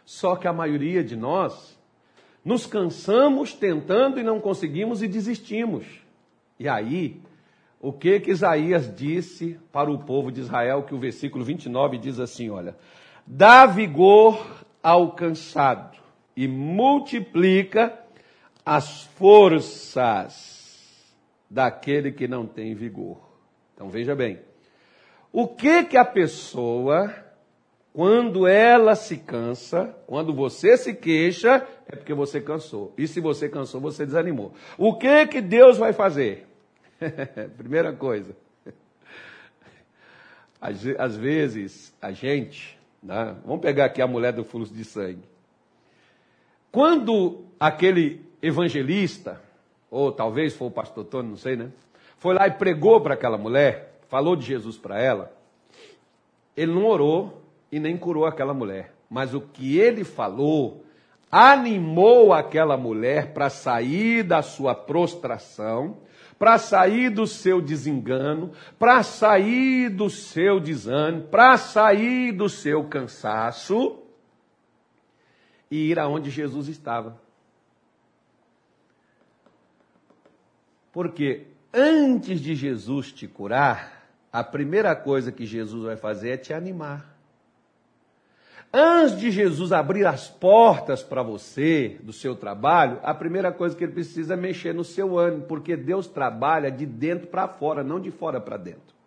Só 0.05 0.35
que 0.35 0.47
a 0.47 0.53
maioria 0.53 1.03
de 1.03 1.15
nós 1.15 1.77
nos 2.45 2.65
cansamos 2.65 3.53
tentando 3.53 4.19
e 4.19 4.23
não 4.23 4.39
conseguimos 4.39 5.03
e 5.03 5.07
desistimos. 5.07 5.85
E 6.59 6.69
aí 6.69 7.19
o 7.87 7.93
que 7.93 8.19
que 8.19 8.31
Isaías 8.31 8.93
disse 8.93 9.57
para 9.71 9.89
o 9.89 9.99
povo 9.99 10.29
de 10.29 10.41
Israel, 10.41 10.83
que 10.83 10.93
o 10.93 10.99
versículo 10.99 11.45
29 11.45 11.97
diz 11.97 12.19
assim, 12.19 12.49
olha, 12.49 12.75
dá 13.25 13.65
vigor 13.65 14.65
ao 14.83 15.13
cansado 15.13 15.97
e 16.35 16.49
multiplica 16.49 17.97
as 18.65 19.03
forças 19.03 20.67
daquele 21.49 22.11
que 22.11 22.27
não 22.27 22.45
tem 22.45 22.75
vigor. 22.75 23.21
Então 23.73 23.89
veja 23.89 24.13
bem, 24.13 24.41
o 25.31 25.47
que 25.47 25.85
que 25.85 25.95
a 25.95 26.03
pessoa, 26.03 27.15
quando 27.93 28.45
ela 28.45 28.95
se 28.95 29.15
cansa, 29.15 29.95
quando 30.05 30.33
você 30.33 30.75
se 30.75 30.93
queixa, 30.93 31.65
é 31.87 31.95
porque 31.95 32.13
você 32.13 32.41
cansou. 32.41 32.93
E 32.97 33.07
se 33.07 33.21
você 33.21 33.47
cansou, 33.47 33.79
você 33.79 34.05
desanimou. 34.05 34.51
O 34.77 34.93
que 34.93 35.25
que 35.27 35.39
Deus 35.39 35.77
vai 35.77 35.93
fazer? 35.93 36.46
Primeira 37.57 37.93
coisa. 37.93 38.35
Às, 40.59 40.85
às, 40.97 41.15
vezes, 41.15 41.95
a 42.01 42.11
gente, 42.11 42.77
né? 43.01 43.35
vamos 43.45 43.61
pegar 43.61 43.85
aqui 43.85 44.01
a 44.01 44.07
mulher 44.07 44.33
do 44.33 44.43
fluxo 44.43 44.73
de 44.73 44.83
sangue. 44.83 45.23
Quando 46.71 47.45
aquele 47.59 48.25
evangelista, 48.41 49.41
ou 49.89 50.11
talvez 50.11 50.55
foi 50.55 50.67
o 50.67 50.71
pastor 50.71 51.05
Tony, 51.05 51.29
não 51.29 51.37
sei, 51.37 51.55
né? 51.55 51.71
Foi 52.17 52.33
lá 52.33 52.47
e 52.47 52.51
pregou 52.51 52.99
para 52.99 53.13
aquela 53.13 53.37
mulher, 53.37 53.99
falou 54.07 54.35
de 54.35 54.45
Jesus 54.45 54.77
para 54.77 54.99
ela, 54.99 55.31
ele 56.55 56.73
não 56.73 56.85
orou 56.85 57.41
e 57.71 57.79
nem 57.79 57.95
curou 57.95 58.25
aquela 58.25 58.53
mulher. 58.53 58.93
Mas 59.09 59.33
o 59.33 59.41
que 59.41 59.77
ele 59.77 60.03
falou 60.03 60.83
animou 61.31 62.33
aquela 62.33 62.75
mulher 62.77 63.33
para 63.33 63.49
sair 63.49 64.23
da 64.23 64.41
sua 64.41 64.73
prostração 64.73 65.97
para 66.37 66.57
sair 66.57 67.09
do 67.09 67.25
seu 67.25 67.61
desengano, 67.61 68.51
para 68.77 69.01
sair 69.03 69.89
do 69.89 70.09
seu 70.09 70.59
desânimo, 70.59 71.23
para 71.27 71.57
sair 71.57 72.31
do 72.31 72.47
seu 72.47 72.83
cansaço 72.87 73.99
e 75.69 75.89
ir 75.89 75.99
aonde 75.99 76.29
Jesus 76.29 76.67
estava. 76.67 77.19
Porque 80.91 81.47
antes 81.73 82.39
de 82.39 82.55
Jesus 82.55 83.11
te 83.11 83.27
curar, 83.27 84.09
a 84.31 84.43
primeira 84.43 84.95
coisa 84.95 85.31
que 85.31 85.45
Jesus 85.45 85.83
vai 85.83 85.97
fazer 85.97 86.29
é 86.29 86.37
te 86.37 86.53
animar. 86.53 87.16
Antes 88.71 89.17
de 89.17 89.31
Jesus 89.31 89.71
abrir 89.71 90.05
as 90.05 90.27
portas 90.27 91.01
para 91.01 91.23
você, 91.23 91.97
do 92.01 92.11
seu 92.11 92.35
trabalho, 92.35 92.99
a 93.01 93.13
primeira 93.13 93.51
coisa 93.51 93.75
que 93.75 93.83
ele 93.83 93.93
precisa 93.93 94.33
é 94.33 94.37
mexer 94.37 94.73
no 94.73 94.83
seu 94.83 95.17
ânimo, 95.17 95.43
porque 95.43 95.77
Deus 95.77 96.07
trabalha 96.07 96.69
de 96.69 96.85
dentro 96.85 97.27
para 97.27 97.47
fora, 97.47 97.83
não 97.83 97.99
de 97.99 98.11
fora 98.11 98.41
para 98.41 98.57
dentro. 98.57 98.97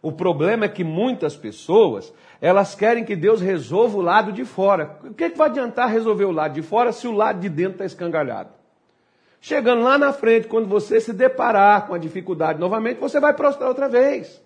O 0.00 0.12
problema 0.12 0.64
é 0.64 0.68
que 0.68 0.82
muitas 0.82 1.36
pessoas, 1.36 2.12
elas 2.40 2.74
querem 2.74 3.04
que 3.04 3.14
Deus 3.14 3.40
resolva 3.40 3.96
o 3.96 4.02
lado 4.02 4.32
de 4.32 4.44
fora. 4.44 4.98
O 5.04 5.14
que, 5.14 5.24
é 5.24 5.30
que 5.30 5.38
vai 5.38 5.48
adiantar 5.48 5.88
resolver 5.88 6.24
o 6.24 6.32
lado 6.32 6.54
de 6.54 6.62
fora 6.62 6.92
se 6.92 7.06
o 7.06 7.12
lado 7.12 7.40
de 7.40 7.48
dentro 7.48 7.74
está 7.74 7.84
escangalhado? 7.84 8.50
Chegando 9.40 9.82
lá 9.82 9.98
na 9.98 10.12
frente, 10.12 10.46
quando 10.46 10.68
você 10.68 11.00
se 11.00 11.12
deparar 11.12 11.86
com 11.86 11.94
a 11.94 11.98
dificuldade 11.98 12.58
novamente, 12.58 12.98
você 12.98 13.18
vai 13.18 13.34
prostrar 13.34 13.68
outra 13.68 13.88
vez. 13.88 14.42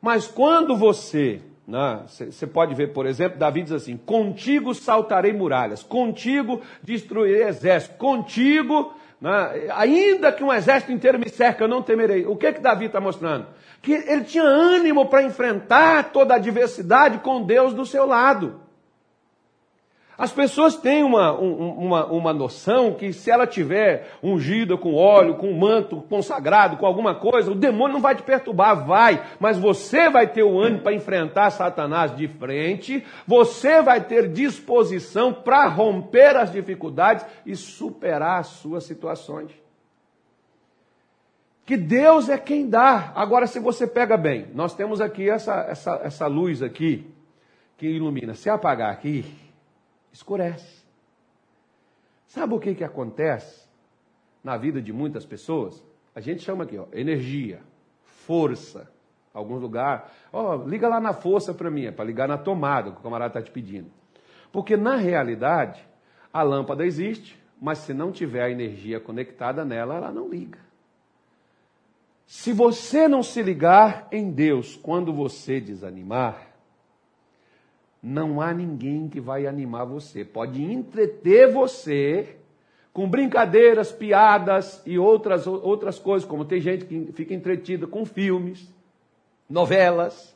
Mas 0.00 0.26
quando 0.26 0.76
você 0.76 1.40
você 1.66 2.46
né? 2.46 2.52
pode 2.52 2.74
ver, 2.74 2.88
por 2.92 3.06
exemplo, 3.06 3.38
Davi 3.38 3.62
diz 3.62 3.72
assim: 3.72 3.96
Contigo 3.96 4.74
saltarei 4.74 5.32
muralhas, 5.32 5.82
contigo 5.82 6.60
destruirei 6.82 7.44
exército, 7.44 7.96
contigo, 7.96 8.92
né? 9.20 9.68
ainda 9.72 10.32
que 10.32 10.42
um 10.42 10.52
exército 10.52 10.92
inteiro 10.92 11.18
me 11.18 11.28
cerca, 11.28 11.64
eu 11.64 11.68
não 11.68 11.82
temerei. 11.82 12.26
O 12.26 12.36
que 12.36 12.52
que 12.52 12.60
Davi 12.60 12.86
está 12.86 13.00
mostrando? 13.00 13.46
Que 13.80 13.92
ele 13.92 14.24
tinha 14.24 14.42
ânimo 14.42 15.06
para 15.06 15.22
enfrentar 15.22 16.12
toda 16.12 16.34
a 16.34 16.36
adversidade 16.36 17.18
com 17.18 17.42
Deus 17.42 17.72
do 17.72 17.86
seu 17.86 18.06
lado. 18.06 18.60
As 20.16 20.30
pessoas 20.30 20.76
têm 20.76 21.02
uma, 21.02 21.32
uma, 21.32 22.06
uma 22.06 22.32
noção 22.32 22.94
que 22.94 23.12
se 23.12 23.30
ela 23.30 23.46
tiver 23.46 24.10
ungida 24.22 24.76
com 24.76 24.94
óleo, 24.94 25.36
com 25.36 25.52
manto 25.52 26.02
consagrado, 26.02 26.76
com 26.76 26.86
alguma 26.86 27.14
coisa, 27.14 27.50
o 27.50 27.54
demônio 27.54 27.94
não 27.94 28.00
vai 28.00 28.14
te 28.14 28.22
perturbar, 28.22 28.86
vai, 28.86 29.22
mas 29.40 29.58
você 29.58 30.10
vai 30.10 30.26
ter 30.26 30.42
o 30.42 30.60
ânimo 30.60 30.82
para 30.82 30.92
enfrentar 30.92 31.50
Satanás 31.50 32.14
de 32.14 32.28
frente, 32.28 33.04
você 33.26 33.80
vai 33.80 34.02
ter 34.02 34.28
disposição 34.28 35.32
para 35.32 35.66
romper 35.66 36.36
as 36.36 36.52
dificuldades 36.52 37.24
e 37.46 37.56
superar 37.56 38.40
as 38.40 38.48
suas 38.48 38.84
situações. 38.84 39.50
Que 41.64 41.76
Deus 41.76 42.28
é 42.28 42.36
quem 42.36 42.68
dá. 42.68 43.12
Agora, 43.14 43.46
se 43.46 43.58
você 43.58 43.86
pega 43.86 44.16
bem, 44.16 44.48
nós 44.52 44.74
temos 44.74 45.00
aqui 45.00 45.30
essa, 45.30 45.64
essa, 45.68 46.00
essa 46.04 46.26
luz 46.26 46.62
aqui 46.62 47.06
que 47.78 47.86
ilumina. 47.86 48.34
Se 48.34 48.50
apagar 48.50 48.92
aqui, 48.92 49.24
escurece. 50.12 50.82
Sabe 52.26 52.54
o 52.54 52.60
que, 52.60 52.74
que 52.74 52.84
acontece 52.84 53.68
na 54.42 54.56
vida 54.56 54.80
de 54.80 54.92
muitas 54.92 55.24
pessoas? 55.24 55.82
A 56.14 56.20
gente 56.20 56.42
chama 56.42 56.64
aqui, 56.64 56.78
ó, 56.78 56.86
energia, 56.92 57.60
força. 58.02 58.90
Algum 59.34 59.56
lugar, 59.56 60.12
ó, 60.30 60.56
liga 60.56 60.88
lá 60.88 61.00
na 61.00 61.14
força 61.14 61.54
para 61.54 61.70
mim, 61.70 61.86
é 61.86 61.90
para 61.90 62.04
ligar 62.04 62.28
na 62.28 62.36
tomada 62.36 62.90
que 62.90 62.98
o 62.98 63.02
camarada 63.02 63.38
está 63.38 63.42
te 63.42 63.50
pedindo. 63.50 63.90
Porque 64.52 64.76
na 64.76 64.96
realidade, 64.96 65.82
a 66.30 66.42
lâmpada 66.42 66.84
existe, 66.84 67.40
mas 67.60 67.78
se 67.78 67.94
não 67.94 68.12
tiver 68.12 68.42
a 68.42 68.50
energia 68.50 69.00
conectada 69.00 69.64
nela, 69.64 69.94
ela 69.94 70.12
não 70.12 70.28
liga. 70.28 70.58
Se 72.26 72.52
você 72.52 73.08
não 73.08 73.22
se 73.22 73.42
ligar 73.42 74.08
em 74.12 74.30
Deus 74.30 74.76
quando 74.76 75.12
você 75.12 75.60
desanimar, 75.60 76.51
não 78.02 78.40
há 78.40 78.52
ninguém 78.52 79.08
que 79.08 79.20
vai 79.20 79.46
animar 79.46 79.84
você. 79.84 80.24
Pode 80.24 80.60
entreter 80.60 81.52
você 81.52 82.36
com 82.92 83.08
brincadeiras, 83.08 83.92
piadas 83.92 84.82
e 84.84 84.98
outras, 84.98 85.46
outras 85.46 85.98
coisas, 85.98 86.28
como 86.28 86.44
tem 86.44 86.60
gente 86.60 86.84
que 86.84 87.12
fica 87.12 87.32
entretida 87.32 87.86
com 87.86 88.04
filmes, 88.04 88.68
novelas. 89.48 90.34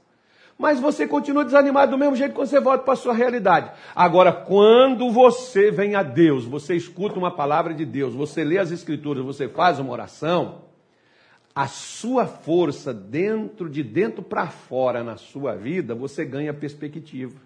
Mas 0.56 0.80
você 0.80 1.06
continua 1.06 1.44
desanimado 1.44 1.90
do 1.90 1.98
mesmo 1.98 2.16
jeito 2.16 2.34
quando 2.34 2.48
você 2.48 2.60
volta 2.60 2.84
para 2.84 2.94
a 2.94 2.96
sua 2.96 3.12
realidade. 3.12 3.72
Agora, 3.94 4.32
quando 4.32 5.10
você 5.10 5.70
vem 5.70 5.94
a 5.94 6.02
Deus, 6.02 6.46
você 6.46 6.74
escuta 6.74 7.18
uma 7.18 7.30
palavra 7.30 7.74
de 7.74 7.84
Deus, 7.84 8.14
você 8.14 8.42
lê 8.42 8.56
as 8.56 8.70
Escrituras, 8.70 9.22
você 9.22 9.48
faz 9.48 9.78
uma 9.78 9.92
oração, 9.92 10.62
a 11.54 11.66
sua 11.66 12.26
força 12.26 12.94
dentro 12.94 13.68
de 13.68 13.82
dentro 13.82 14.22
para 14.22 14.46
fora 14.46 15.02
na 15.02 15.18
sua 15.18 15.54
vida, 15.54 15.94
você 15.94 16.24
ganha 16.24 16.54
perspectiva. 16.54 17.45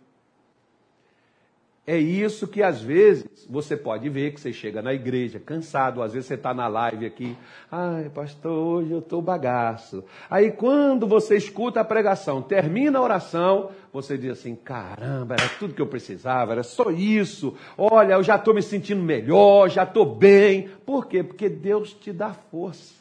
É 1.86 1.96
isso 1.96 2.46
que 2.46 2.62
às 2.62 2.80
vezes 2.80 3.46
você 3.48 3.76
pode 3.76 4.08
ver 4.08 4.32
que 4.32 4.40
você 4.40 4.52
chega 4.52 4.82
na 4.82 4.92
igreja 4.92 5.40
cansado, 5.40 6.02
às 6.02 6.12
vezes 6.12 6.28
você 6.28 6.34
está 6.34 6.52
na 6.54 6.68
live 6.68 7.06
aqui, 7.06 7.36
ai 7.70 8.08
pastor, 8.10 8.52
hoje 8.52 8.92
eu 8.92 8.98
estou 9.00 9.20
bagaço. 9.20 10.04
Aí 10.30 10.52
quando 10.52 11.06
você 11.06 11.36
escuta 11.36 11.80
a 11.80 11.84
pregação, 11.84 12.42
termina 12.42 12.98
a 12.98 13.02
oração, 13.02 13.70
você 13.92 14.16
diz 14.16 14.38
assim, 14.38 14.54
caramba, 14.54 15.34
era 15.34 15.48
tudo 15.58 15.74
que 15.74 15.82
eu 15.82 15.86
precisava, 15.86 16.52
era 16.52 16.62
só 16.62 16.90
isso. 16.90 17.56
Olha, 17.76 18.12
eu 18.12 18.22
já 18.22 18.36
estou 18.36 18.54
me 18.54 18.62
sentindo 18.62 19.02
melhor, 19.02 19.68
já 19.68 19.82
estou 19.82 20.04
bem. 20.04 20.68
Por 20.86 21.06
quê? 21.06 21.24
Porque 21.24 21.48
Deus 21.48 21.92
te 21.92 22.12
dá 22.12 22.32
força. 22.32 22.94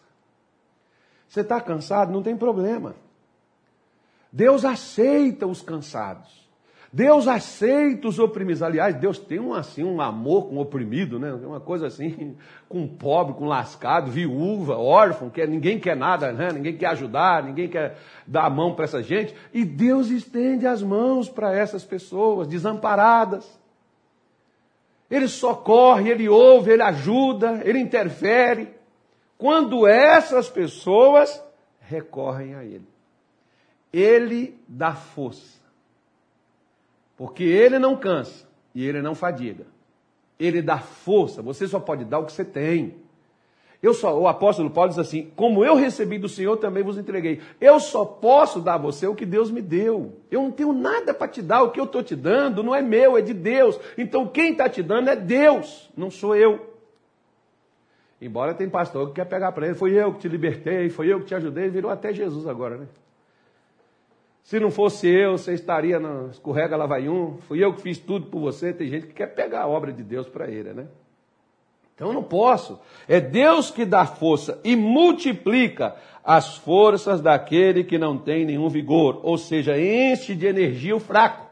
Você 1.28 1.42
está 1.42 1.62
cansado? 1.62 2.12
Não 2.12 2.24
tem 2.24 2.36
problema. 2.36 2.96
Deus 4.32 4.66
aceita 4.66 5.46
os 5.46 5.62
cansados. 5.62 6.49
Deus 6.92 7.28
aceita 7.28 8.08
os 8.08 8.18
oprimidos. 8.18 8.64
Aliás, 8.64 8.96
Deus 8.96 9.20
tem 9.20 9.40
um 9.40 9.54
assim, 9.54 9.84
um 9.84 10.02
amor 10.02 10.48
com 10.48 10.56
o 10.56 10.62
oprimido, 10.62 11.20
né? 11.20 11.32
Uma 11.32 11.60
coisa 11.60 11.86
assim, 11.86 12.36
com 12.68 12.88
pobre, 12.88 13.36
com 13.36 13.46
lascado, 13.46 14.10
viúva, 14.10 14.76
órfão, 14.76 15.30
que 15.30 15.46
ninguém 15.46 15.80
quer 15.80 15.96
nada, 15.96 16.32
né? 16.32 16.52
Ninguém 16.52 16.76
quer 16.76 16.88
ajudar, 16.88 17.44
ninguém 17.44 17.70
quer 17.70 17.98
dar 18.26 18.46
a 18.46 18.50
mão 18.50 18.74
para 18.74 18.86
essa 18.86 19.04
gente. 19.04 19.36
E 19.54 19.64
Deus 19.64 20.10
estende 20.10 20.66
as 20.66 20.82
mãos 20.82 21.30
para 21.30 21.54
essas 21.56 21.84
pessoas 21.84 22.48
desamparadas. 22.48 23.60
Ele 25.12 25.28
socorre, 25.28 26.10
ele 26.10 26.28
ouve, 26.28 26.72
ele 26.72 26.84
ajuda, 26.84 27.62
ele 27.64 27.80
interfere. 27.80 28.74
Quando 29.38 29.88
essas 29.88 30.50
pessoas 30.50 31.44
recorrem 31.82 32.56
a 32.56 32.64
ele. 32.64 32.88
Ele 33.92 34.60
dá 34.68 34.94
força 34.94 35.59
porque 37.20 37.44
ele 37.44 37.78
não 37.78 37.98
cansa 37.98 38.48
e 38.74 38.88
ele 38.88 39.02
não 39.02 39.14
fadiga. 39.14 39.66
Ele 40.40 40.62
dá 40.62 40.78
força, 40.78 41.42
você 41.42 41.68
só 41.68 41.78
pode 41.78 42.06
dar 42.06 42.20
o 42.20 42.26
que 42.26 42.32
você 42.32 42.46
tem. 42.46 42.96
Eu 43.84 43.94
só, 43.94 44.18
o 44.18 44.26
apóstolo 44.26 44.70
Paulo 44.70 44.90
diz 44.90 44.98
assim: 44.98 45.30
Como 45.36 45.66
eu 45.66 45.76
recebi 45.76 46.18
do 46.18 46.30
Senhor, 46.30 46.56
também 46.56 46.82
vos 46.82 46.98
entreguei. 46.98 47.42
Eu 47.60 47.78
só 47.78 48.06
posso 48.06 48.62
dar 48.62 48.76
a 48.76 48.78
você 48.78 49.06
o 49.06 49.14
que 49.14 49.26
Deus 49.26 49.52
me 49.52 49.62
deu. 49.62 50.14
Eu 50.32 50.44
não 50.44 50.52
tenho 50.52 50.72
nada 50.72 51.14
para 51.14 51.28
te 51.28 51.42
dar. 51.42 51.62
O 51.64 51.72
que 51.72 51.80
eu 51.82 51.84
estou 51.84 52.02
te 52.02 52.16
dando 52.16 52.64
não 52.64 52.74
é 52.74 52.82
meu, 52.82 53.18
é 53.18 53.22
de 53.22 53.34
Deus. 53.34 53.78
Então 53.98 54.26
quem 54.26 54.54
está 54.54 54.70
te 54.70 54.82
dando 54.82 55.10
é 55.10 55.16
Deus, 55.18 55.90
não 55.98 56.10
sou 56.10 56.38
eu. 56.38 56.74
Embora 58.22 58.54
tem 58.54 58.70
pastor 58.70 59.10
que 59.10 59.16
quer 59.16 59.26
pegar 59.26 59.52
para 59.52 59.66
ele, 59.66 59.76
foi 59.76 59.92
eu 59.92 60.14
que 60.14 60.20
te 60.20 60.30
libertei, 60.30 60.90
foi 60.90 61.08
eu 61.08 61.20
que 61.20 61.26
te 61.26 61.36
ajudei, 61.36 61.68
virou 61.68 61.92
até 61.92 62.14
Jesus 62.14 62.48
agora, 62.48 62.78
né? 62.78 62.88
Se 64.50 64.60
não 64.60 64.72
fosse 64.72 65.08
eu, 65.08 65.38
você 65.38 65.54
estaria 65.54 66.00
na 66.00 66.30
escorrega 66.32 66.76
lavaium. 66.76 67.38
Fui 67.48 67.64
eu 67.64 67.72
que 67.72 67.84
fiz 67.84 68.00
tudo 68.00 68.26
por 68.26 68.40
você. 68.42 68.74
Tem 68.74 68.88
gente 68.88 69.06
que 69.06 69.14
quer 69.14 69.28
pegar 69.28 69.62
a 69.62 69.68
obra 69.68 69.94
de 69.94 70.02
Deus 70.02 70.28
para 70.28 70.50
ele, 70.50 70.74
né? 70.74 70.88
Então 71.94 72.08
eu 72.08 72.14
não 72.16 72.24
posso. 72.24 72.80
É 73.08 73.20
Deus 73.20 73.70
que 73.70 73.86
dá 73.86 74.08
força 74.08 74.60
e 74.64 74.76
multiplica 74.76 75.96
as 76.24 76.58
forças 76.58 77.22
daquele 77.22 77.84
que 77.84 78.00
não 78.00 78.18
tem 78.18 78.44
nenhum 78.44 78.70
vigor, 78.70 79.20
ou 79.22 79.38
seja, 79.38 79.80
enche 79.80 80.34
de 80.34 80.48
energia 80.48 80.96
o 80.96 81.00
fraco. 81.00 81.46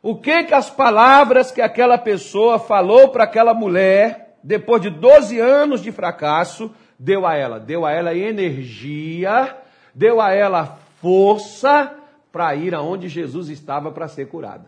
O 0.00 0.16
que 0.16 0.44
que 0.44 0.54
as 0.54 0.70
palavras 0.70 1.50
que 1.52 1.60
aquela 1.60 1.98
pessoa 1.98 2.58
falou 2.58 3.10
para 3.10 3.24
aquela 3.24 3.52
mulher, 3.52 4.38
depois 4.42 4.80
de 4.80 4.88
12 4.88 5.38
anos 5.38 5.82
de 5.82 5.92
fracasso, 5.92 6.74
deu 6.98 7.26
a 7.26 7.36
ela? 7.36 7.60
Deu 7.60 7.84
a 7.84 7.92
ela 7.92 8.14
energia, 8.14 9.54
deu 9.94 10.22
a 10.22 10.32
ela 10.32 10.87
força 11.00 11.94
para 12.30 12.54
ir 12.54 12.74
aonde 12.74 13.08
Jesus 13.08 13.48
estava 13.48 13.90
para 13.90 14.08
ser 14.08 14.26
curada. 14.26 14.66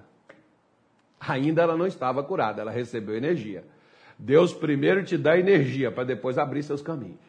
Ainda 1.20 1.62
ela 1.62 1.76
não 1.76 1.86
estava 1.86 2.22
curada, 2.22 2.62
ela 2.62 2.70
recebeu 2.70 3.16
energia. 3.16 3.64
Deus 4.18 4.52
primeiro 4.52 5.02
te 5.04 5.16
dá 5.16 5.38
energia 5.38 5.90
para 5.90 6.04
depois 6.04 6.38
abrir 6.38 6.62
seus 6.62 6.82
caminhos. 6.82 7.20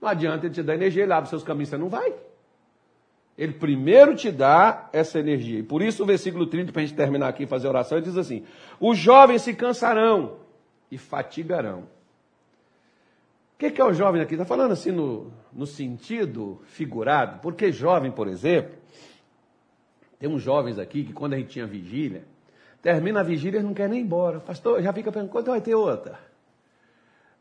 Não 0.00 0.08
adianta 0.08 0.46
ele 0.46 0.54
te 0.54 0.62
dar 0.62 0.74
energia, 0.74 1.02
ele 1.02 1.12
abre 1.12 1.30
seus 1.30 1.42
caminhos, 1.42 1.68
você 1.68 1.76
não 1.76 1.88
vai. 1.88 2.12
Ele 3.36 3.52
primeiro 3.52 4.14
te 4.14 4.30
dá 4.30 4.88
essa 4.92 5.18
energia. 5.18 5.58
E 5.58 5.62
por 5.62 5.82
isso 5.82 6.02
o 6.02 6.06
versículo 6.06 6.46
30, 6.46 6.72
para 6.72 6.82
a 6.82 6.84
gente 6.84 6.96
terminar 6.96 7.28
aqui 7.28 7.44
e 7.44 7.46
fazer 7.46 7.66
oração, 7.66 7.98
ele 7.98 8.06
diz 8.06 8.16
assim: 8.16 8.44
Os 8.78 8.96
jovens 8.96 9.42
se 9.42 9.54
cansarão 9.54 10.36
e 10.90 10.98
fatigarão. 10.98 11.84
O 13.54 13.58
que, 13.58 13.70
que 13.70 13.80
é 13.80 13.84
o 13.84 13.92
jovem 13.92 14.20
aqui? 14.20 14.34
Está 14.34 14.44
falando 14.44 14.72
assim 14.72 14.90
no, 14.90 15.32
no 15.52 15.66
sentido 15.66 16.60
figurado, 16.64 17.38
porque 17.40 17.70
jovem, 17.70 18.10
por 18.10 18.26
exemplo, 18.26 18.74
tem 20.18 20.28
uns 20.28 20.42
jovens 20.42 20.78
aqui 20.78 21.04
que 21.04 21.12
quando 21.12 21.34
a 21.34 21.36
gente 21.36 21.50
tinha 21.50 21.66
vigília, 21.66 22.24
termina 22.82 23.20
a 23.20 23.22
vigília 23.22 23.60
e 23.60 23.62
não 23.62 23.72
quer 23.72 23.88
nem 23.88 24.00
ir 24.00 24.02
embora. 24.02 24.40
Pastor, 24.40 24.82
já 24.82 24.92
fica 24.92 25.12
perguntando, 25.12 25.32
quando 25.32 25.46
vai 25.46 25.60
ter 25.60 25.74
outra? 25.74 26.18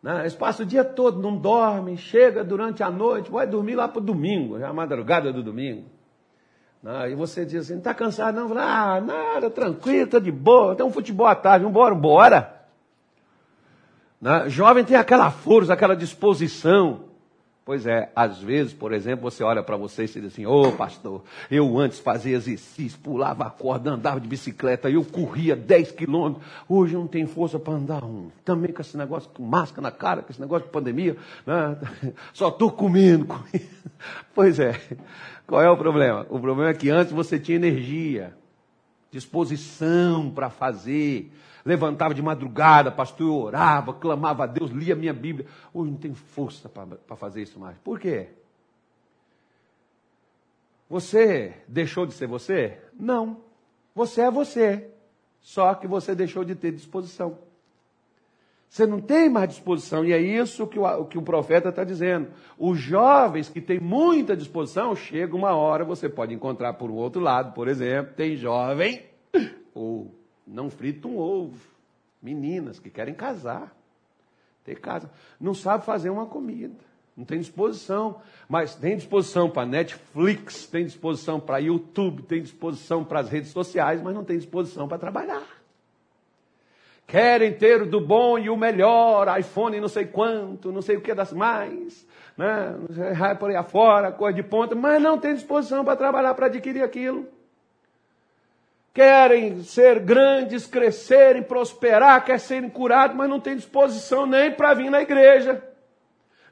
Né? 0.03 0.19
Eles 0.19 0.35
passam 0.35 0.65
o 0.65 0.69
dia 0.69 0.83
todo, 0.83 1.21
não 1.21 1.35
dorme, 1.35 1.97
chega 1.97 2.43
durante 2.43 2.83
a 2.83 2.91
noite, 2.91 3.31
vai 3.31 3.47
dormir 3.47 3.75
lá 3.75 3.87
para 3.87 3.99
o 3.99 4.03
domingo, 4.03 4.59
já 4.59 4.69
a 4.69 4.73
madrugada 4.73 5.33
do 5.33 5.41
domingo. 5.41 5.85
Né? 6.83 7.11
E 7.11 7.15
você 7.15 7.45
diz 7.45 7.61
assim, 7.61 7.73
não 7.73 7.79
está 7.79 7.93
cansado 7.93 8.35
não? 8.35 8.55
Ah, 8.57 9.01
nada, 9.01 9.49
tranquilo, 9.49 10.03
está 10.03 10.19
de 10.19 10.31
boa, 10.31 10.75
tem 10.75 10.85
um 10.85 10.91
futebol 10.91 11.25
à 11.25 11.33
tarde, 11.33 11.63
vamos 11.63 11.75
embora, 11.75 11.95
bora. 11.95 12.52
Né? 14.23 14.47
Jovem 14.47 14.85
tem 14.85 14.95
aquela 14.95 15.29
força, 15.29 15.73
aquela 15.73 15.97
disposição. 15.97 17.11
Pois 17.65 17.85
é, 17.85 18.09
às 18.15 18.39
vezes, 18.39 18.73
por 18.73 18.93
exemplo, 18.93 19.29
você 19.29 19.43
olha 19.43 19.61
para 19.61 19.75
você 19.75 20.03
e 20.03 20.07
diz 20.07 20.25
assim: 20.25 20.45
Ô 20.45 20.69
oh, 20.69 20.71
pastor, 20.71 21.23
eu 21.51 21.77
antes 21.77 21.99
fazia 21.99 22.37
exercício, 22.37 22.97
pulava 22.99 23.45
a 23.45 23.49
corda, 23.49 23.91
andava 23.91 24.21
de 24.21 24.27
bicicleta, 24.27 24.89
eu 24.89 25.03
corria 25.03 25.57
10 25.57 25.91
quilômetros, 25.91 26.45
hoje 26.69 26.93
não 26.93 27.05
tenho 27.05 27.27
força 27.27 27.59
para 27.59 27.73
andar 27.73 28.05
um. 28.05 28.29
Também 28.45 28.71
com 28.71 28.81
esse 28.81 28.95
negócio 28.95 29.29
com 29.29 29.43
máscara 29.43 29.81
na 29.81 29.91
cara, 29.91 30.21
com 30.21 30.31
esse 30.31 30.39
negócio 30.39 30.67
de 30.67 30.71
pandemia, 30.71 31.17
né? 31.45 31.77
só 32.33 32.47
estou 32.47 32.71
comendo, 32.71 33.25
comendo. 33.25 33.69
Pois 34.33 34.57
é, 34.57 34.79
qual 35.45 35.61
é 35.61 35.69
o 35.69 35.75
problema? 35.75 36.25
O 36.29 36.39
problema 36.39 36.69
é 36.69 36.73
que 36.73 36.89
antes 36.89 37.11
você 37.11 37.37
tinha 37.37 37.57
energia, 37.57 38.33
disposição 39.11 40.29
para 40.29 40.49
fazer, 40.49 41.29
levantava 41.65 42.13
de 42.13 42.21
madrugada, 42.21 42.91
pastor, 42.91 43.27
eu 43.27 43.35
orava, 43.35 43.93
clamava 43.93 44.43
a 44.43 44.47
Deus, 44.47 44.71
lia 44.71 44.93
a 44.93 44.97
minha 44.97 45.13
Bíblia. 45.13 45.47
Hoje 45.73 45.91
não 45.91 45.97
tenho 45.97 46.15
força 46.15 46.69
para 46.69 47.15
fazer 47.15 47.41
isso 47.41 47.59
mais. 47.59 47.77
Por 47.79 47.99
quê? 47.99 48.29
Você 50.89 51.53
deixou 51.67 52.05
de 52.05 52.13
ser 52.13 52.27
você? 52.27 52.79
Não. 52.93 53.41
Você 53.95 54.21
é 54.21 54.31
você. 54.31 54.89
Só 55.39 55.73
que 55.73 55.87
você 55.87 56.13
deixou 56.13 56.43
de 56.43 56.55
ter 56.55 56.71
disposição. 56.71 57.37
Você 58.69 58.87
não 58.87 58.99
tem 58.99 59.29
mais 59.29 59.49
disposição, 59.49 60.03
e 60.03 60.11
é 60.11 60.19
isso 60.19 60.65
que 60.65 60.79
o, 60.79 61.05
que 61.05 61.15
o 61.15 61.21
profeta 61.21 61.69
está 61.69 61.83
dizendo. 61.83 62.29
Os 62.57 62.79
jovens 62.79 63.47
que 63.47 63.61
têm 63.61 63.79
muita 63.79 64.35
disposição, 64.35 64.95
chega 64.95 65.35
uma 65.35 65.55
hora, 65.55 65.85
você 65.85 66.09
pode 66.09 66.33
encontrar 66.33 66.73
por 66.73 66.89
um 66.89 66.95
outro 66.95 67.21
lado, 67.21 67.53
por 67.53 67.67
exemplo, 67.67 68.15
tem 68.15 68.35
jovem, 68.35 69.03
ou 69.75 70.11
não 70.45 70.69
frita 70.69 71.07
um 71.07 71.17
ovo. 71.17 71.73
Meninas 72.21 72.79
que 72.79 72.89
querem 72.89 73.13
casar, 73.13 73.75
ter 74.63 74.79
casa, 74.79 75.09
não 75.39 75.53
sabe 75.53 75.85
fazer 75.85 76.09
uma 76.09 76.25
comida, 76.25 76.79
não 77.17 77.25
tem 77.25 77.37
disposição, 77.37 78.21
mas 78.47 78.75
tem 78.75 78.95
disposição 78.95 79.49
para 79.49 79.65
Netflix, 79.65 80.65
tem 80.65 80.85
disposição 80.85 81.37
para 81.37 81.57
YouTube, 81.57 82.23
tem 82.23 82.41
disposição 82.41 83.03
para 83.03 83.19
as 83.19 83.29
redes 83.29 83.51
sociais, 83.51 84.01
mas 84.01 84.15
não 84.15 84.23
tem 84.23 84.37
disposição 84.37 84.87
para 84.87 84.97
trabalhar. 84.97 85.45
Querem 87.05 87.51
ter 87.51 87.81
o 87.81 87.85
do 87.85 87.99
bom 87.99 88.39
e 88.39 88.49
o 88.49 88.55
melhor, 88.55 89.37
iPhone 89.37 89.81
não 89.81 89.89
sei 89.89 90.05
quanto, 90.05 90.71
não 90.71 90.81
sei 90.81 90.95
o 90.95 91.01
que 91.01 91.13
das 91.13 91.33
mais, 91.33 92.07
né? 92.37 92.73
Por 93.37 93.49
aí 93.49 93.57
afora, 93.57 94.13
coisa 94.13 94.33
de 94.33 94.43
ponta, 94.43 94.73
mas 94.75 95.01
não 95.01 95.17
tem 95.17 95.33
disposição 95.33 95.83
para 95.83 95.97
trabalhar 95.97 96.33
para 96.33 96.45
adquirir 96.45 96.81
aquilo 96.81 97.27
querem 98.93 99.63
ser 99.63 99.99
grandes, 99.99 100.67
crescerem, 100.67 101.41
prosperar, 101.41 102.23
querem 102.23 102.39
serem 102.39 102.69
curados, 102.69 103.17
mas 103.17 103.27
não 103.27 103.39
tem 103.39 103.55
disposição 103.55 104.25
nem 104.25 104.51
para 104.51 104.73
vir 104.75 104.91
na 104.91 105.01
igreja, 105.01 105.63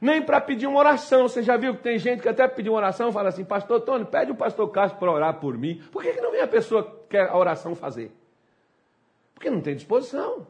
nem 0.02 0.22
para 0.22 0.42
pedir 0.42 0.66
uma 0.66 0.80
oração. 0.80 1.30
Você 1.30 1.44
já 1.44 1.56
viu 1.56 1.76
que 1.76 1.84
tem 1.84 2.00
gente 2.00 2.22
que 2.22 2.30
até 2.30 2.48
pediu 2.48 2.74
uma 2.74 2.80
oração 2.80 3.12
fala 3.12 3.30
assim, 3.30 3.46
pastor 3.46 3.82
Tony, 3.82 4.06
pede 4.06 4.32
o 4.32 4.36
pastor 4.36 4.70
Castro 4.72 5.00
para 5.00 5.12
orar 5.12 5.40
por 5.40 5.56
mim. 5.56 5.84
Por 5.92 6.02
que, 6.02 6.14
que 6.14 6.22
não 6.22 6.32
vem 6.32 6.42
a 6.42 6.48
pessoa 6.48 6.84
que 6.84 7.10
quer 7.12 7.30
a 7.30 7.38
oração 7.38 7.76
fazer? 7.76 8.12
Porque 9.36 9.50
não 9.50 9.62
tem 9.62 9.76
disposição. 9.76 10.48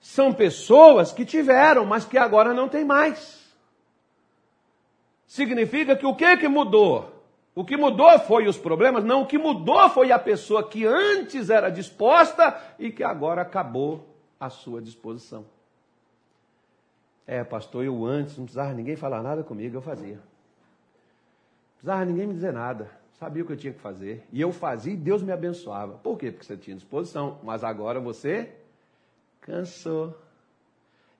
São 0.00 0.32
pessoas 0.32 1.12
que 1.12 1.24
tiveram, 1.24 1.84
mas 1.84 2.04
que 2.04 2.18
agora 2.18 2.52
não 2.52 2.68
tem 2.68 2.84
mais. 2.84 3.38
Significa 5.26 5.94
que 5.94 6.06
o 6.06 6.14
que, 6.14 6.36
que 6.38 6.48
mudou? 6.48 7.17
O 7.58 7.64
que 7.64 7.76
mudou 7.76 8.16
foi 8.20 8.46
os 8.46 8.56
problemas, 8.56 9.02
não, 9.02 9.22
o 9.22 9.26
que 9.26 9.36
mudou 9.36 9.90
foi 9.90 10.12
a 10.12 10.18
pessoa 10.20 10.62
que 10.62 10.86
antes 10.86 11.50
era 11.50 11.68
disposta 11.68 12.56
e 12.78 12.92
que 12.92 13.02
agora 13.02 13.42
acabou 13.42 14.14
a 14.38 14.48
sua 14.48 14.80
disposição. 14.80 15.44
É, 17.26 17.42
pastor, 17.42 17.84
eu 17.84 18.06
antes 18.06 18.38
não 18.38 18.44
precisava 18.44 18.72
ninguém 18.74 18.94
falar 18.94 19.24
nada 19.24 19.42
comigo, 19.42 19.76
eu 19.76 19.82
fazia. 19.82 20.14
Não 20.14 20.22
precisava 21.74 22.04
ninguém 22.04 22.28
me 22.28 22.34
dizer 22.34 22.52
nada. 22.52 22.92
Sabia 23.18 23.42
o 23.42 23.46
que 23.46 23.54
eu 23.54 23.56
tinha 23.56 23.72
que 23.72 23.80
fazer. 23.80 24.24
E 24.32 24.40
eu 24.40 24.52
fazia 24.52 24.92
e 24.92 24.96
Deus 24.96 25.20
me 25.20 25.32
abençoava. 25.32 25.94
Por 25.94 26.16
quê? 26.16 26.30
Porque 26.30 26.46
você 26.46 26.56
tinha 26.56 26.76
disposição. 26.76 27.40
Mas 27.42 27.64
agora 27.64 27.98
você 27.98 28.52
cansou. 29.40 30.16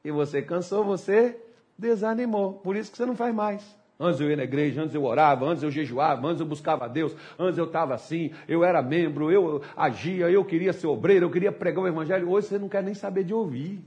E 0.04 0.12
você 0.12 0.40
cansou, 0.40 0.84
você 0.84 1.36
desanimou. 1.76 2.52
Por 2.52 2.76
isso 2.76 2.92
que 2.92 2.96
você 2.96 3.06
não 3.06 3.16
faz 3.16 3.34
mais. 3.34 3.77
Antes 4.00 4.20
eu 4.20 4.30
ia 4.30 4.36
na 4.36 4.44
igreja, 4.44 4.80
antes 4.80 4.94
eu 4.94 5.04
orava, 5.04 5.44
antes 5.44 5.62
eu 5.62 5.70
jejuava, 5.70 6.24
antes 6.26 6.40
eu 6.40 6.46
buscava 6.46 6.84
a 6.84 6.88
Deus, 6.88 7.16
antes 7.36 7.58
eu 7.58 7.64
estava 7.64 7.94
assim, 7.94 8.32
eu 8.46 8.62
era 8.62 8.80
membro, 8.80 9.32
eu 9.32 9.60
agia, 9.76 10.30
eu 10.30 10.44
queria 10.44 10.72
ser 10.72 10.86
obreiro, 10.86 11.26
eu 11.26 11.30
queria 11.30 11.50
pregar 11.50 11.82
o 11.82 11.88
evangelho. 11.88 12.30
Hoje 12.30 12.46
você 12.46 12.58
não 12.58 12.68
quer 12.68 12.82
nem 12.82 12.94
saber 12.94 13.24
de 13.24 13.34
ouvir. 13.34 13.82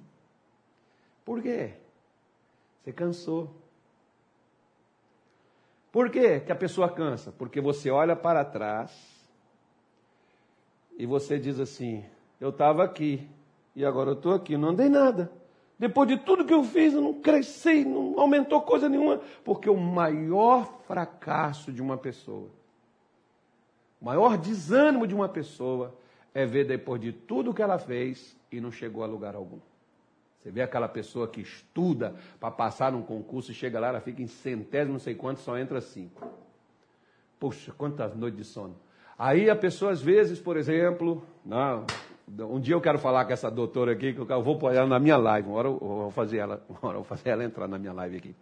Por 1.23 1.41
quê? 1.41 1.73
Você 2.83 2.91
cansou. 2.91 3.55
Por 5.91 6.09
quê 6.09 6.41
que 6.41 6.51
a 6.51 6.55
pessoa 6.55 6.89
cansa? 6.89 7.31
Porque 7.31 7.61
você 7.61 7.89
olha 7.89 8.15
para 8.15 8.43
trás 8.43 8.91
e 10.97 11.05
você 11.05 11.39
diz 11.39 11.57
assim: 11.59 12.03
eu 12.39 12.49
estava 12.49 12.83
aqui 12.83 13.27
e 13.75 13.85
agora 13.85 14.09
eu 14.09 14.15
estou 14.15 14.33
aqui, 14.33 14.57
não 14.57 14.69
andei 14.69 14.89
nada. 14.89 15.31
Depois 15.81 16.07
de 16.07 16.15
tudo 16.15 16.45
que 16.45 16.53
eu 16.53 16.63
fiz, 16.63 16.93
eu 16.93 17.01
não 17.01 17.15
cresci, 17.15 17.83
não 17.83 18.19
aumentou 18.19 18.61
coisa 18.61 18.87
nenhuma. 18.87 19.19
Porque 19.43 19.67
o 19.67 19.75
maior 19.75 20.79
fracasso 20.85 21.73
de 21.73 21.81
uma 21.81 21.97
pessoa, 21.97 22.49
o 23.99 24.05
maior 24.05 24.37
desânimo 24.37 25.07
de 25.07 25.15
uma 25.15 25.27
pessoa 25.27 25.95
é 26.35 26.45
ver 26.45 26.67
depois 26.67 27.01
de 27.01 27.11
tudo 27.11 27.51
que 27.51 27.63
ela 27.63 27.79
fez 27.79 28.37
e 28.51 28.61
não 28.61 28.71
chegou 28.71 29.03
a 29.03 29.07
lugar 29.07 29.33
algum. 29.33 29.57
Você 30.39 30.51
vê 30.51 30.61
aquela 30.61 30.87
pessoa 30.87 31.27
que 31.27 31.41
estuda 31.41 32.13
para 32.39 32.51
passar 32.51 32.91
num 32.91 33.01
concurso 33.01 33.49
e 33.49 33.55
chega 33.55 33.79
lá, 33.79 33.87
ela 33.87 34.01
fica 34.01 34.21
em 34.21 34.27
centésimo, 34.27 34.93
não 34.93 34.99
sei 34.99 35.15
quanto, 35.15 35.39
só 35.39 35.57
entra 35.57 35.81
cinco. 35.81 36.21
Puxa, 37.39 37.73
quantas 37.75 38.15
noites 38.15 38.37
de 38.37 38.45
sono. 38.45 38.75
Aí 39.17 39.49
a 39.49 39.55
pessoa, 39.55 39.91
às 39.91 40.01
vezes, 40.01 40.39
por 40.39 40.57
exemplo, 40.57 41.23
não, 41.43 41.87
um 42.27 42.59
dia 42.59 42.75
eu 42.75 42.81
quero 42.81 42.99
falar 42.99 43.25
com 43.25 43.33
essa 43.33 43.49
doutora 43.49 43.91
aqui, 43.93 44.13
que 44.13 44.19
eu 44.19 44.43
vou 44.43 44.57
pôr 44.57 44.73
ela 44.73 44.87
na 44.87 44.99
minha 44.99 45.17
live, 45.17 45.47
uma 45.47 45.57
hora 45.57 45.67
eu 45.67 45.77
vou 45.77 46.11
fazer 46.11 46.37
ela, 46.37 46.63
uma 46.69 46.79
hora 46.81 46.97
eu 46.97 47.03
vou 47.03 47.03
fazer 47.03 47.29
ela 47.29 47.43
entrar 47.43 47.67
na 47.67 47.77
minha 47.77 47.93
live 47.93 48.17
aqui. 48.17 48.35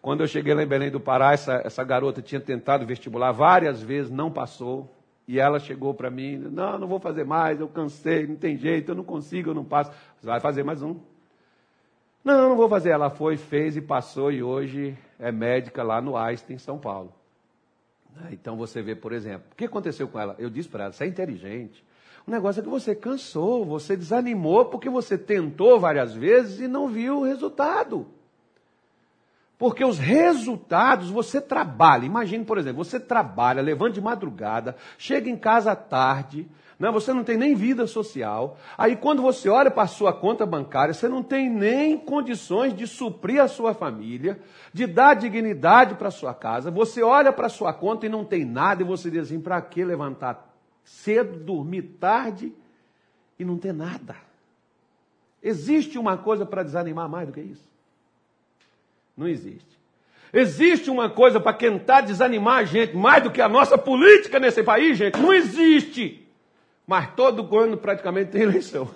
Quando 0.00 0.22
eu 0.22 0.26
cheguei 0.26 0.52
lá 0.52 0.62
em 0.62 0.66
Belém 0.66 0.90
do 0.90 0.98
Pará, 0.98 1.32
essa, 1.32 1.62
essa 1.64 1.84
garota 1.84 2.20
tinha 2.20 2.40
tentado 2.40 2.84
vestibular 2.84 3.30
várias 3.30 3.80
vezes, 3.80 4.10
não 4.10 4.32
passou. 4.32 4.92
E 5.28 5.38
ela 5.38 5.60
chegou 5.60 5.94
para 5.94 6.10
mim, 6.10 6.36
não, 6.36 6.76
não 6.76 6.88
vou 6.88 6.98
fazer 6.98 7.24
mais, 7.24 7.60
eu 7.60 7.68
cansei, 7.68 8.26
não 8.26 8.34
tem 8.34 8.56
jeito, 8.56 8.90
eu 8.90 8.94
não 8.96 9.04
consigo, 9.04 9.50
eu 9.50 9.54
não 9.54 9.64
passo. 9.64 9.92
Vai 10.20 10.40
fazer 10.40 10.64
mais 10.64 10.82
um. 10.82 10.96
Não, 12.24 12.48
não 12.48 12.56
vou 12.56 12.68
fazer. 12.68 12.90
Ela 12.90 13.10
foi, 13.10 13.36
fez 13.36 13.76
e 13.76 13.80
passou 13.80 14.32
e 14.32 14.42
hoje 14.42 14.98
é 15.20 15.30
médica 15.30 15.84
lá 15.84 16.00
no 16.00 16.16
Einstein, 16.16 16.58
São 16.58 16.78
Paulo. 16.78 17.12
Né, 18.16 18.30
então 18.32 18.56
você 18.56 18.82
vê, 18.82 18.94
por 18.94 19.12
exemplo, 19.12 19.46
o 19.52 19.54
que 19.54 19.64
aconteceu 19.64 20.08
com 20.08 20.18
ela? 20.18 20.34
Eu 20.38 20.50
disse 20.50 20.68
para 20.68 20.84
ela, 20.84 20.92
você 20.92 21.04
é 21.04 21.06
inteligente. 21.06 21.84
O 22.26 22.30
negócio 22.30 22.60
é 22.60 22.62
que 22.62 22.68
você 22.68 22.94
cansou, 22.94 23.64
você 23.64 23.96
desanimou 23.96 24.66
porque 24.66 24.88
você 24.88 25.18
tentou 25.18 25.80
várias 25.80 26.14
vezes 26.14 26.60
e 26.60 26.68
não 26.68 26.88
viu 26.88 27.18
o 27.18 27.24
resultado. 27.24 28.06
Porque 29.58 29.84
os 29.84 29.98
resultados 29.98 31.10
você 31.10 31.40
trabalha. 31.40 32.04
Imagine, 32.04 32.44
por 32.44 32.58
exemplo, 32.58 32.84
você 32.84 32.98
trabalha, 32.98 33.62
levanta 33.62 33.92
de 33.92 34.00
madrugada, 34.00 34.76
chega 34.98 35.30
em 35.30 35.36
casa 35.36 35.74
tarde, 35.76 36.48
né? 36.78 36.90
Você 36.90 37.12
não 37.12 37.22
tem 37.22 37.36
nem 37.36 37.54
vida 37.54 37.86
social. 37.86 38.56
Aí 38.76 38.96
quando 38.96 39.22
você 39.22 39.48
olha 39.48 39.70
para 39.70 39.84
a 39.84 39.88
sua 39.88 40.12
conta 40.12 40.44
bancária, 40.44 40.92
você 40.92 41.08
não 41.08 41.22
tem 41.22 41.48
nem 41.48 41.96
condições 41.96 42.74
de 42.74 42.88
suprir 42.88 43.40
a 43.40 43.46
sua 43.46 43.72
família, 43.72 44.40
de 44.72 44.86
dar 44.86 45.14
dignidade 45.14 45.94
para 45.94 46.08
a 46.08 46.12
sua 46.12 46.34
casa. 46.34 46.70
Você 46.70 47.02
olha 47.02 47.32
para 47.32 47.46
a 47.46 47.50
sua 47.50 47.72
conta 47.72 48.06
e 48.06 48.08
não 48.08 48.24
tem 48.24 48.44
nada, 48.44 48.82
e 48.82 48.84
você 48.84 49.10
diz 49.10 49.22
assim: 49.22 49.40
para 49.40 49.60
que 49.62 49.84
levantar 49.84 50.51
cedo, 50.84 51.38
dormir 51.38 51.82
tarde 52.00 52.52
e 53.38 53.44
não 53.44 53.58
ter 53.58 53.72
nada? 53.72 54.16
Existe 55.42 55.98
uma 55.98 56.16
coisa 56.16 56.46
para 56.46 56.62
desanimar 56.62 57.08
mais 57.08 57.26
do 57.26 57.32
que 57.32 57.40
isso? 57.40 57.68
Não 59.16 59.26
existe. 59.26 59.72
Existe 60.32 60.88
uma 60.90 61.10
coisa 61.10 61.38
para 61.38 61.52
tentar 61.52 62.00
desanimar 62.00 62.58
a 62.58 62.64
gente 62.64 62.96
mais 62.96 63.22
do 63.22 63.30
que 63.30 63.40
a 63.40 63.48
nossa 63.48 63.76
política 63.76 64.40
nesse 64.40 64.62
país, 64.62 64.96
gente? 64.96 65.18
Não 65.18 65.32
existe. 65.32 66.26
Mas 66.86 67.14
todo 67.14 67.56
ano 67.58 67.76
praticamente 67.76 68.30
tem 68.30 68.42
eleição. 68.42 68.88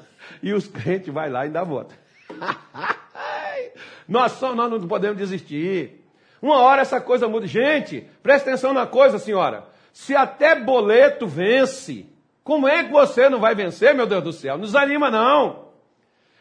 E 0.42 0.52
os 0.52 0.66
crentes 0.66 1.12
vão 1.12 1.30
lá 1.30 1.46
e 1.46 1.50
dá 1.50 1.62
voto. 1.62 1.94
nós, 4.08 4.32
só, 4.32 4.54
nós 4.54 4.70
não 4.70 4.88
podemos 4.88 5.18
desistir. 5.18 6.02
Uma 6.40 6.58
hora 6.58 6.82
essa 6.82 7.00
coisa 7.00 7.28
muda. 7.28 7.46
Gente, 7.46 8.08
presta 8.22 8.48
atenção 8.48 8.72
na 8.72 8.86
coisa, 8.86 9.18
senhora. 9.18 9.66
Se 9.96 10.14
até 10.14 10.54
boleto 10.54 11.26
vence, 11.26 12.06
como 12.44 12.68
é 12.68 12.84
que 12.84 12.92
você 12.92 13.30
não 13.30 13.40
vai 13.40 13.54
vencer, 13.54 13.94
meu 13.94 14.06
Deus 14.06 14.22
do 14.22 14.30
céu? 14.30 14.58
Não 14.58 14.66
desanima, 14.66 15.10
não. 15.10 15.68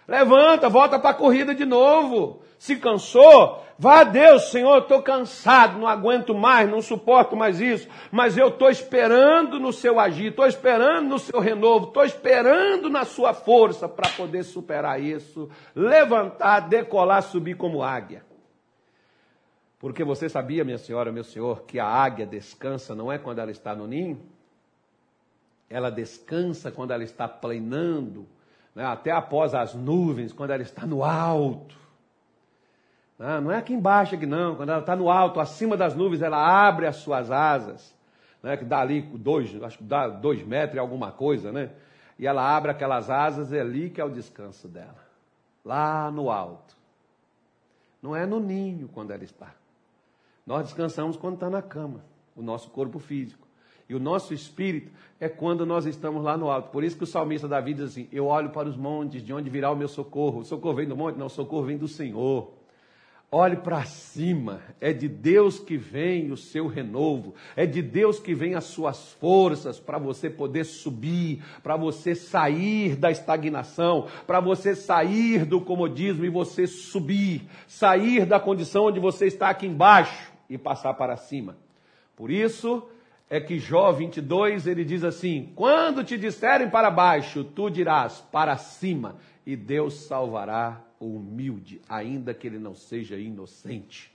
Levanta, 0.06 0.68
volta 0.68 1.00
para 1.00 1.12
a 1.12 1.14
corrida 1.14 1.56
de 1.56 1.64
novo. 1.64 2.42
Se 2.60 2.76
cansou, 2.76 3.64
Vá 3.80 4.02
a 4.02 4.04
Deus, 4.04 4.52
Senhor, 4.52 4.80
estou 4.80 5.02
cansado, 5.02 5.80
não 5.80 5.88
aguento 5.88 6.36
mais, 6.36 6.70
não 6.70 6.82
suporto 6.82 7.36
mais 7.36 7.62
isso, 7.62 7.88
mas 8.12 8.38
eu 8.38 8.50
estou 8.50 8.70
esperando 8.70 9.58
no 9.58 9.72
seu 9.72 10.00
agir, 10.00 10.28
estou 10.28 10.46
esperando 10.46 11.08
no 11.08 11.20
seu 11.20 11.40
renovo, 11.40 11.88
estou 11.88 12.04
esperando 12.06 12.90
na 12.90 13.04
sua 13.04 13.34
força 13.34 13.88
para 13.88 14.10
poder 14.10 14.44
superar 14.44 15.02
isso, 15.02 15.50
levantar, 15.74 16.62
decolar, 16.62 17.22
subir 17.22 17.56
como 17.56 17.84
águia. 17.84 18.24
Porque 19.80 20.04
você 20.04 20.30
sabia, 20.30 20.64
minha 20.64 20.78
senhora, 20.78 21.12
meu 21.12 21.24
senhor, 21.24 21.64
que 21.64 21.80
a 21.80 21.86
águia 21.88 22.26
descansa 22.26 22.96
não 22.96 23.12
é 23.12 23.18
quando 23.18 23.40
ela 23.40 23.52
está 23.52 23.76
no 23.76 23.86
ninho? 23.86 24.20
Ela 25.70 25.90
descansa 25.90 26.72
quando 26.72 26.92
ela 26.92 27.04
está 27.04 27.28
planando, 27.28 28.26
né, 28.74 28.86
até 28.86 29.12
após 29.12 29.54
as 29.54 29.74
nuvens, 29.74 30.32
quando 30.32 30.52
ela 30.52 30.62
está 30.62 30.86
no 30.86 31.04
alto. 31.04 31.76
Não, 33.18 33.42
não 33.42 33.52
é 33.52 33.58
aqui 33.58 33.74
embaixo, 33.74 34.16
aqui 34.16 34.26
não. 34.26 34.56
Quando 34.56 34.70
ela 34.70 34.80
está 34.80 34.96
no 34.96 35.10
alto, 35.10 35.40
acima 35.40 35.76
das 35.76 35.96
nuvens, 35.96 36.22
ela 36.22 36.38
abre 36.38 36.86
as 36.88 36.98
suas 36.98 37.32
asas, 37.32 37.94
né, 38.42 38.56
que 38.56 38.66
dá 38.66 38.80
ali 38.80 39.02
dois, 39.02 39.62
acho 39.64 39.80
que 39.80 39.84
dá 39.84 40.08
dois 40.08 40.46
metros 40.46 40.76
e 40.76 40.80
alguma 40.80 41.12
coisa, 41.12 41.52
né? 41.52 41.72
E 42.18 42.26
ela 42.26 42.56
abre 42.56 42.72
aquelas 42.72 43.10
asas, 43.10 43.52
é 43.52 43.60
ali 43.60 43.90
que 43.90 44.00
é 44.00 44.06
o 44.06 44.10
descanso 44.10 44.68
dela. 44.68 45.04
Lá 45.64 46.10
no 46.12 46.30
alto. 46.30 46.76
Não 48.02 48.16
é 48.16 48.26
no 48.26 48.40
ninho 48.40 48.88
quando 48.88 49.12
ela 49.12 49.24
está. 49.24 49.52
Nós 50.46 50.66
descansamos 50.66 51.18
quando 51.18 51.36
está 51.36 51.50
na 51.50 51.62
cama, 51.62 52.06
o 52.36 52.42
nosso 52.42 52.70
corpo 52.70 53.00
físico. 53.00 53.46
E 53.88 53.96
o 53.96 54.00
nosso 54.00 54.34
espírito 54.34 54.92
é 55.20 55.30
quando 55.30 55.66
nós 55.66 55.86
estamos 55.86 56.24
lá 56.24 56.38
no 56.38 56.50
alto. 56.50 56.70
Por 56.70 56.84
isso 56.84 56.98
que 56.98 57.04
o 57.04 57.08
salmista 57.08 57.48
Davi 57.48 57.74
diz 57.74 57.84
assim: 57.84 58.08
Eu 58.12 58.28
olho 58.28 58.50
para 58.50 58.68
os 58.68 58.76
montes, 58.76 59.24
de 59.24 59.34
onde 59.34 59.50
virá 59.50 59.72
o 59.72 59.76
meu 59.76 59.88
socorro. 59.88 60.40
O 60.40 60.46
socorro 60.46 60.76
vem 60.76 60.88
do 60.88 60.98
monte? 60.98 61.18
Não, 61.18 61.28
o 61.28 61.30
socorro 61.30 61.66
vem 61.66 61.78
do 61.78 61.88
Senhor. 61.88 62.52
Olhe 63.32 63.58
para 63.58 63.84
cima, 63.86 64.62
é 64.80 64.94
de 64.94 65.10
Deus 65.10 65.60
que 65.60 65.76
vem 65.76 66.32
o 66.32 66.38
seu 66.38 66.68
renovo, 66.68 67.34
é 67.56 67.66
de 67.66 67.82
Deus 67.82 68.20
que 68.20 68.34
vem 68.34 68.54
as 68.54 68.66
suas 68.66 69.12
forças 69.14 69.80
para 69.80 69.98
você 69.98 70.30
poder 70.30 70.64
subir, 70.64 71.44
para 71.62 71.76
você 71.76 72.16
sair 72.16 72.96
da 72.96 73.12
estagnação, 73.12 74.08
para 74.26 74.40
você 74.40 74.76
sair 74.76 75.44
do 75.44 75.60
comodismo 75.60 76.24
e 76.24 76.30
você 76.30 76.66
subir, 76.66 77.42
sair 77.68 78.26
da 78.26 78.40
condição 78.40 78.86
onde 78.86 79.00
você 79.00 79.26
está 79.26 79.50
aqui 79.50 79.66
embaixo 79.66 80.35
e 80.50 80.58
passar 80.58 80.94
para 80.94 81.18
cima. 81.18 81.58
Por 82.16 82.32
isso 82.32 82.88
é 83.30 83.40
que 83.40 83.60
Jó 83.60 83.92
22 83.92 84.68
ele 84.68 84.86
diz 84.86 85.04
assim: 85.04 85.52
Quando 85.56 86.04
te 86.04 86.18
disserem 86.18 86.70
para 86.70 86.92
baixo, 86.92 87.44
tu 87.44 87.70
dirás 87.70 88.22
para 88.32 88.58
cima, 88.58 89.16
e 89.46 89.56
Deus 89.56 90.06
salvará 90.06 90.82
o 91.00 91.16
humilde, 91.16 91.82
ainda 91.88 92.34
que 92.34 92.48
ele 92.48 92.60
não 92.60 92.76
seja 92.76 93.18
inocente. 93.18 94.14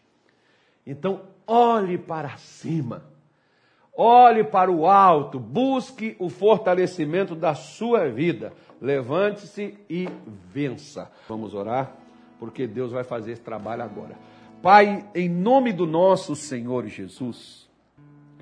Então, 0.86 1.22
olhe 1.46 1.98
para 1.98 2.36
cima, 2.36 3.04
olhe 3.94 4.42
para 4.42 4.70
o 4.70 4.86
alto, 4.86 5.38
busque 5.38 6.16
o 6.18 6.28
fortalecimento 6.28 7.34
da 7.34 7.54
sua 7.54 8.08
vida. 8.08 8.52
Levante-se 8.80 9.76
e 9.90 10.08
vença. 10.52 11.10
Vamos 11.28 11.52
orar, 11.52 11.94
porque 12.38 12.66
Deus 12.66 12.92
vai 12.92 13.04
fazer 13.04 13.32
esse 13.32 13.42
trabalho 13.42 13.82
agora. 13.82 14.16
Pai, 14.62 15.08
em 15.14 15.26
nome 15.26 15.72
do 15.72 15.86
nosso 15.86 16.36
Senhor 16.36 16.86
Jesus, 16.86 17.66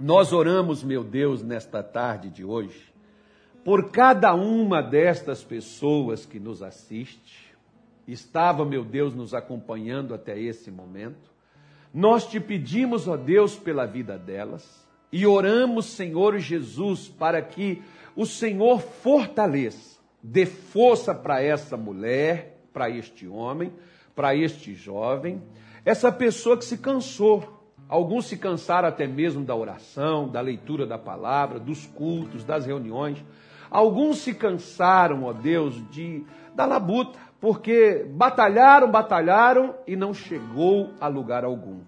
nós 0.00 0.33
oramos, 0.33 0.83
meu 0.83 1.04
Deus, 1.04 1.44
nesta 1.44 1.81
tarde 1.81 2.28
de 2.28 2.44
hoje, 2.44 2.92
por 3.64 3.92
cada 3.92 4.35
uma 4.35 4.83
destas 4.83 5.44
pessoas 5.44 6.26
que 6.26 6.40
nos 6.40 6.61
assiste, 6.61 7.54
estava, 8.04 8.64
meu 8.64 8.85
Deus, 8.85 9.14
nos 9.14 9.33
acompanhando 9.33 10.12
até 10.12 10.37
esse 10.37 10.72
momento. 10.72 11.31
Nós 11.94 12.26
te 12.26 12.40
pedimos, 12.40 13.07
ó 13.07 13.16
Deus, 13.16 13.54
pela 13.54 13.87
vida 13.87 14.18
delas 14.18 14.85
e 15.12 15.24
oramos, 15.24 15.87
Senhor 15.87 16.37
Jesus, 16.40 17.07
para 17.07 17.40
que 17.40 17.81
o 18.16 18.26
Senhor 18.26 18.81
fortaleça, 18.81 20.00
dê 20.20 20.46
força 20.46 21.14
para 21.14 21.40
essa 21.40 21.76
mulher, 21.76 22.59
para 22.72 22.90
este 22.90 23.28
homem, 23.28 23.72
para 24.16 24.35
este 24.35 24.74
jovem, 24.74 25.40
essa 25.88 26.12
pessoa 26.12 26.55
que 26.55 26.66
se 26.66 26.77
cansou. 26.77 27.42
Alguns 27.88 28.27
se 28.27 28.37
cansaram 28.37 28.87
até 28.87 29.07
mesmo 29.07 29.42
da 29.42 29.57
oração, 29.57 30.29
da 30.29 30.38
leitura 30.38 30.87
da 30.87 30.98
palavra, 30.98 31.59
dos 31.59 31.87
cultos, 31.87 32.44
das 32.44 32.66
reuniões. 32.66 33.24
Alguns 33.70 34.18
se 34.18 34.35
cansaram, 34.35 35.24
ó 35.24 35.33
Deus, 35.33 35.74
de 35.90 36.27
da 36.55 36.66
labuta, 36.66 37.18
porque 37.40 38.05
batalharam, 38.11 38.90
batalharam 38.90 39.77
e 39.87 39.96
não 39.96 40.12
chegou 40.12 40.90
a 41.01 41.09
lugar 41.09 41.42
algum. 41.42 41.81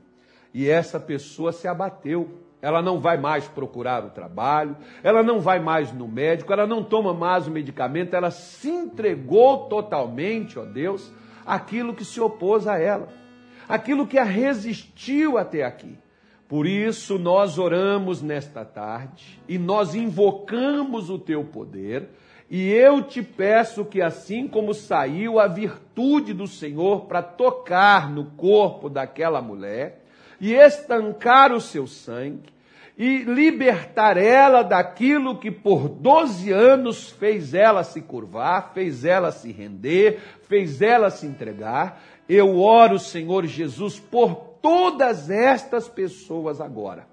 E 0.55 0.67
essa 0.67 0.99
pessoa 0.99 1.53
se 1.53 1.69
abateu. 1.69 2.39
Ela 2.63 2.81
não 2.81 3.01
vai 3.01 3.19
mais 3.19 3.49
procurar 3.49 4.03
o 4.03 4.11
trabalho, 4.11 4.79
ela 5.03 5.23
não 5.23 5.41
vai 5.41 5.61
mais 5.61 5.93
no 5.93 6.09
médico, 6.09 6.53
ela 6.55 6.67
não 6.67 6.83
toma 6.83 7.13
mais 7.13 7.47
o 7.47 7.51
medicamento, 7.51 8.15
ela 8.15 8.31
se 8.31 8.71
entregou 8.71 9.69
totalmente, 9.69 10.59
ó 10.59 10.65
Deus, 10.65 11.13
aquilo 11.45 11.95
que 11.95 12.05
se 12.05 12.21
opôs 12.21 12.67
a 12.67 12.79
ela, 12.79 13.09
aquilo 13.70 14.06
que 14.06 14.18
a 14.18 14.24
resistiu 14.24 15.38
até 15.38 15.64
aqui. 15.64 15.96
Por 16.48 16.66
isso 16.66 17.18
nós 17.18 17.59
oramos 17.59 18.20
nesta 18.20 18.64
tarde 18.64 19.40
e 19.48 19.56
nós 19.56 19.94
invocamos 19.94 21.09
o 21.09 21.18
teu 21.18 21.44
poder. 21.44 22.09
E 22.50 22.68
eu 22.68 23.02
te 23.02 23.22
peço 23.22 23.85
que, 23.85 24.02
assim 24.02 24.48
como 24.48 24.74
saiu 24.74 25.38
a 25.38 25.46
virtude 25.46 26.33
do 26.33 26.48
Senhor 26.48 27.02
para 27.02 27.22
tocar 27.22 28.11
no 28.11 28.24
corpo 28.33 28.90
daquela 28.90 29.40
mulher 29.40 30.04
e 30.40 30.52
estancar 30.52 31.52
o 31.52 31.61
seu 31.61 31.87
sangue, 31.87 32.50
e 33.00 33.22
libertar 33.22 34.18
ela 34.18 34.62
daquilo 34.62 35.38
que 35.38 35.50
por 35.50 35.88
12 35.88 36.52
anos 36.52 37.09
fez 37.09 37.54
ela 37.54 37.83
se 37.83 38.02
curvar, 38.02 38.72
fez 38.74 39.06
ela 39.06 39.33
se 39.33 39.50
render, 39.50 40.20
fez 40.42 40.83
ela 40.83 41.09
se 41.09 41.26
entregar. 41.26 42.02
Eu 42.33 42.61
oro, 42.61 42.97
Senhor 42.97 43.45
Jesus, 43.45 43.99
por 43.99 44.37
todas 44.62 45.29
estas 45.29 45.88
pessoas 45.88 46.61
agora 46.61 47.10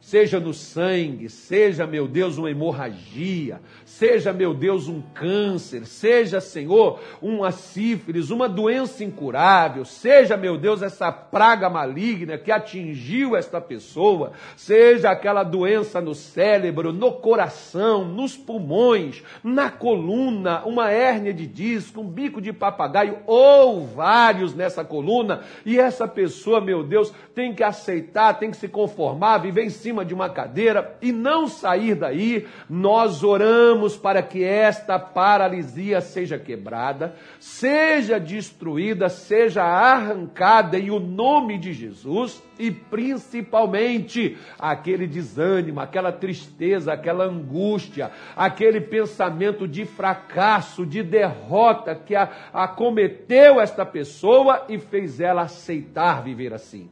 seja 0.00 0.40
no 0.40 0.54
sangue, 0.54 1.28
seja, 1.28 1.86
meu 1.86 2.08
Deus, 2.08 2.38
uma 2.38 2.50
hemorragia, 2.50 3.60
seja, 3.84 4.32
meu 4.32 4.54
Deus, 4.54 4.88
um 4.88 5.02
câncer, 5.14 5.84
seja, 5.84 6.40
Senhor, 6.40 7.00
uma 7.20 7.50
sífilis, 7.52 8.30
uma 8.30 8.48
doença 8.48 9.04
incurável, 9.04 9.84
seja, 9.84 10.38
meu 10.38 10.56
Deus, 10.56 10.80
essa 10.80 11.12
praga 11.12 11.68
maligna 11.68 12.38
que 12.38 12.50
atingiu 12.50 13.36
esta 13.36 13.60
pessoa, 13.60 14.32
seja 14.56 15.10
aquela 15.10 15.44
doença 15.44 16.00
no 16.00 16.14
cérebro, 16.14 16.94
no 16.94 17.12
coração, 17.12 18.02
nos 18.02 18.34
pulmões, 18.34 19.22
na 19.44 19.70
coluna, 19.70 20.64
uma 20.64 20.90
hérnia 20.90 21.34
de 21.34 21.46
disco, 21.46 22.00
um 22.00 22.08
bico 22.08 22.40
de 22.40 22.54
papagaio 22.54 23.18
ou 23.26 23.86
vários 23.86 24.54
nessa 24.54 24.82
coluna, 24.82 25.42
e 25.64 25.78
essa 25.78 26.08
pessoa, 26.08 26.58
meu 26.58 26.82
Deus, 26.82 27.12
tem 27.34 27.54
que 27.54 27.62
aceitar, 27.62 28.38
tem 28.38 28.50
que 28.50 28.56
se 28.56 28.66
conformar, 28.66 29.38
viver 29.38 29.64
em 29.64 29.70
cima 29.90 30.04
de 30.04 30.14
uma 30.14 30.30
cadeira 30.30 30.96
e 31.02 31.10
não 31.10 31.48
sair 31.48 31.96
daí, 31.96 32.46
nós 32.68 33.24
oramos 33.24 33.96
para 33.96 34.22
que 34.22 34.44
esta 34.44 35.00
paralisia 35.00 36.00
seja 36.00 36.38
quebrada, 36.38 37.16
seja 37.40 38.20
destruída, 38.20 39.08
seja 39.08 39.64
arrancada 39.64 40.78
em 40.78 40.90
o 40.90 41.00
nome 41.00 41.58
de 41.58 41.72
Jesus 41.72 42.40
e 42.56 42.70
principalmente 42.70 44.38
aquele 44.56 45.08
desânimo, 45.08 45.80
aquela 45.80 46.12
tristeza, 46.12 46.92
aquela 46.92 47.24
angústia, 47.24 48.12
aquele 48.36 48.80
pensamento 48.80 49.66
de 49.66 49.84
fracasso, 49.84 50.86
de 50.86 51.02
derrota 51.02 51.96
que 51.96 52.14
acometeu 52.14 53.60
esta 53.60 53.84
pessoa 53.84 54.66
e 54.68 54.78
fez 54.78 55.20
ela 55.20 55.42
aceitar 55.42 56.22
viver 56.22 56.52
assim. 56.54 56.88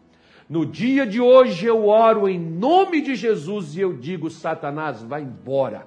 No 0.49 0.65
dia 0.65 1.07
de 1.07 1.21
hoje 1.21 1.67
eu 1.67 1.87
oro 1.87 2.27
em 2.27 2.39
nome 2.39 3.03
de 3.03 3.15
Jesus 3.15 3.77
e 3.77 3.81
eu 3.81 3.93
digo: 3.93 4.31
Satanás, 4.31 5.03
vai 5.03 5.21
embora. 5.21 5.87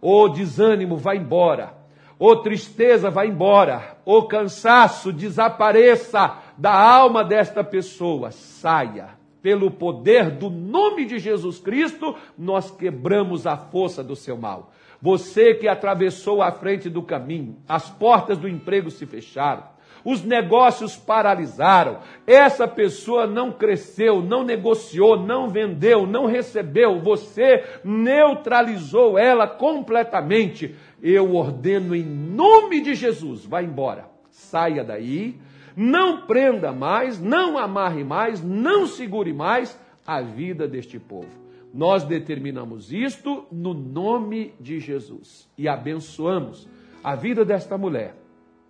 O 0.00 0.28
desânimo, 0.28 0.96
vai 0.96 1.18
embora. 1.18 1.74
O 2.18 2.36
tristeza, 2.36 3.10
vai 3.10 3.28
embora. 3.28 3.98
O 4.04 4.22
cansaço, 4.22 5.12
desapareça 5.12 6.38
da 6.56 6.72
alma 6.72 7.22
desta 7.22 7.62
pessoa. 7.62 8.30
Saia. 8.30 9.20
Pelo 9.42 9.72
poder 9.72 10.30
do 10.30 10.48
nome 10.48 11.04
de 11.04 11.18
Jesus 11.18 11.58
Cristo, 11.58 12.14
nós 12.38 12.70
quebramos 12.70 13.46
a 13.46 13.56
força 13.56 14.02
do 14.02 14.14
seu 14.14 14.36
mal. 14.36 14.72
Você 15.00 15.54
que 15.54 15.66
atravessou 15.66 16.40
a 16.40 16.52
frente 16.52 16.88
do 16.88 17.02
caminho, 17.02 17.56
as 17.68 17.90
portas 17.90 18.38
do 18.38 18.48
emprego 18.48 18.88
se 18.88 19.04
fecharam 19.04 19.71
os 20.04 20.22
negócios 20.24 20.96
paralisaram, 20.96 21.98
essa 22.26 22.66
pessoa 22.66 23.26
não 23.26 23.52
cresceu, 23.52 24.20
não 24.20 24.44
negociou, 24.44 25.18
não 25.18 25.48
vendeu, 25.48 26.06
não 26.06 26.26
recebeu, 26.26 27.00
você 27.00 27.64
neutralizou 27.84 29.18
ela 29.18 29.46
completamente. 29.46 30.74
Eu 31.02 31.34
ordeno 31.34 31.94
em 31.94 32.04
nome 32.04 32.80
de 32.80 32.94
Jesus, 32.94 33.44
vá 33.44 33.62
embora, 33.62 34.08
saia 34.30 34.84
daí, 34.84 35.36
não 35.76 36.26
prenda 36.26 36.72
mais, 36.72 37.20
não 37.20 37.56
amarre 37.58 38.04
mais, 38.04 38.42
não 38.42 38.86
segure 38.86 39.32
mais 39.32 39.78
a 40.06 40.20
vida 40.20 40.68
deste 40.68 40.98
povo. 40.98 41.40
Nós 41.72 42.04
determinamos 42.04 42.92
isto 42.92 43.46
no 43.50 43.72
nome 43.72 44.52
de 44.60 44.78
Jesus. 44.78 45.48
E 45.56 45.66
abençoamos 45.66 46.68
a 47.02 47.14
vida 47.14 47.46
desta 47.46 47.78
mulher 47.78 48.21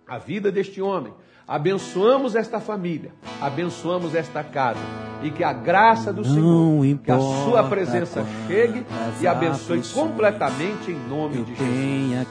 a 0.07 0.17
vida 0.17 0.51
deste 0.51 0.81
homem. 0.81 1.13
Abençoamos 1.45 2.35
esta 2.35 2.59
família, 2.59 3.11
abençoamos 3.41 4.15
esta 4.15 4.41
casa 4.43 4.79
e 5.21 5.29
que 5.29 5.43
a 5.43 5.51
graça 5.51 6.11
do 6.13 6.23
Senhor, 6.23 6.97
que 7.03 7.11
a 7.11 7.19
sua 7.19 7.63
presença 7.65 8.25
chegue 8.47 8.85
e 9.21 9.27
abençoe 9.27 9.81
completamente 9.93 10.91
em 10.91 10.97
nome 11.09 11.43
de 11.43 11.55
Jesus. 11.55 12.27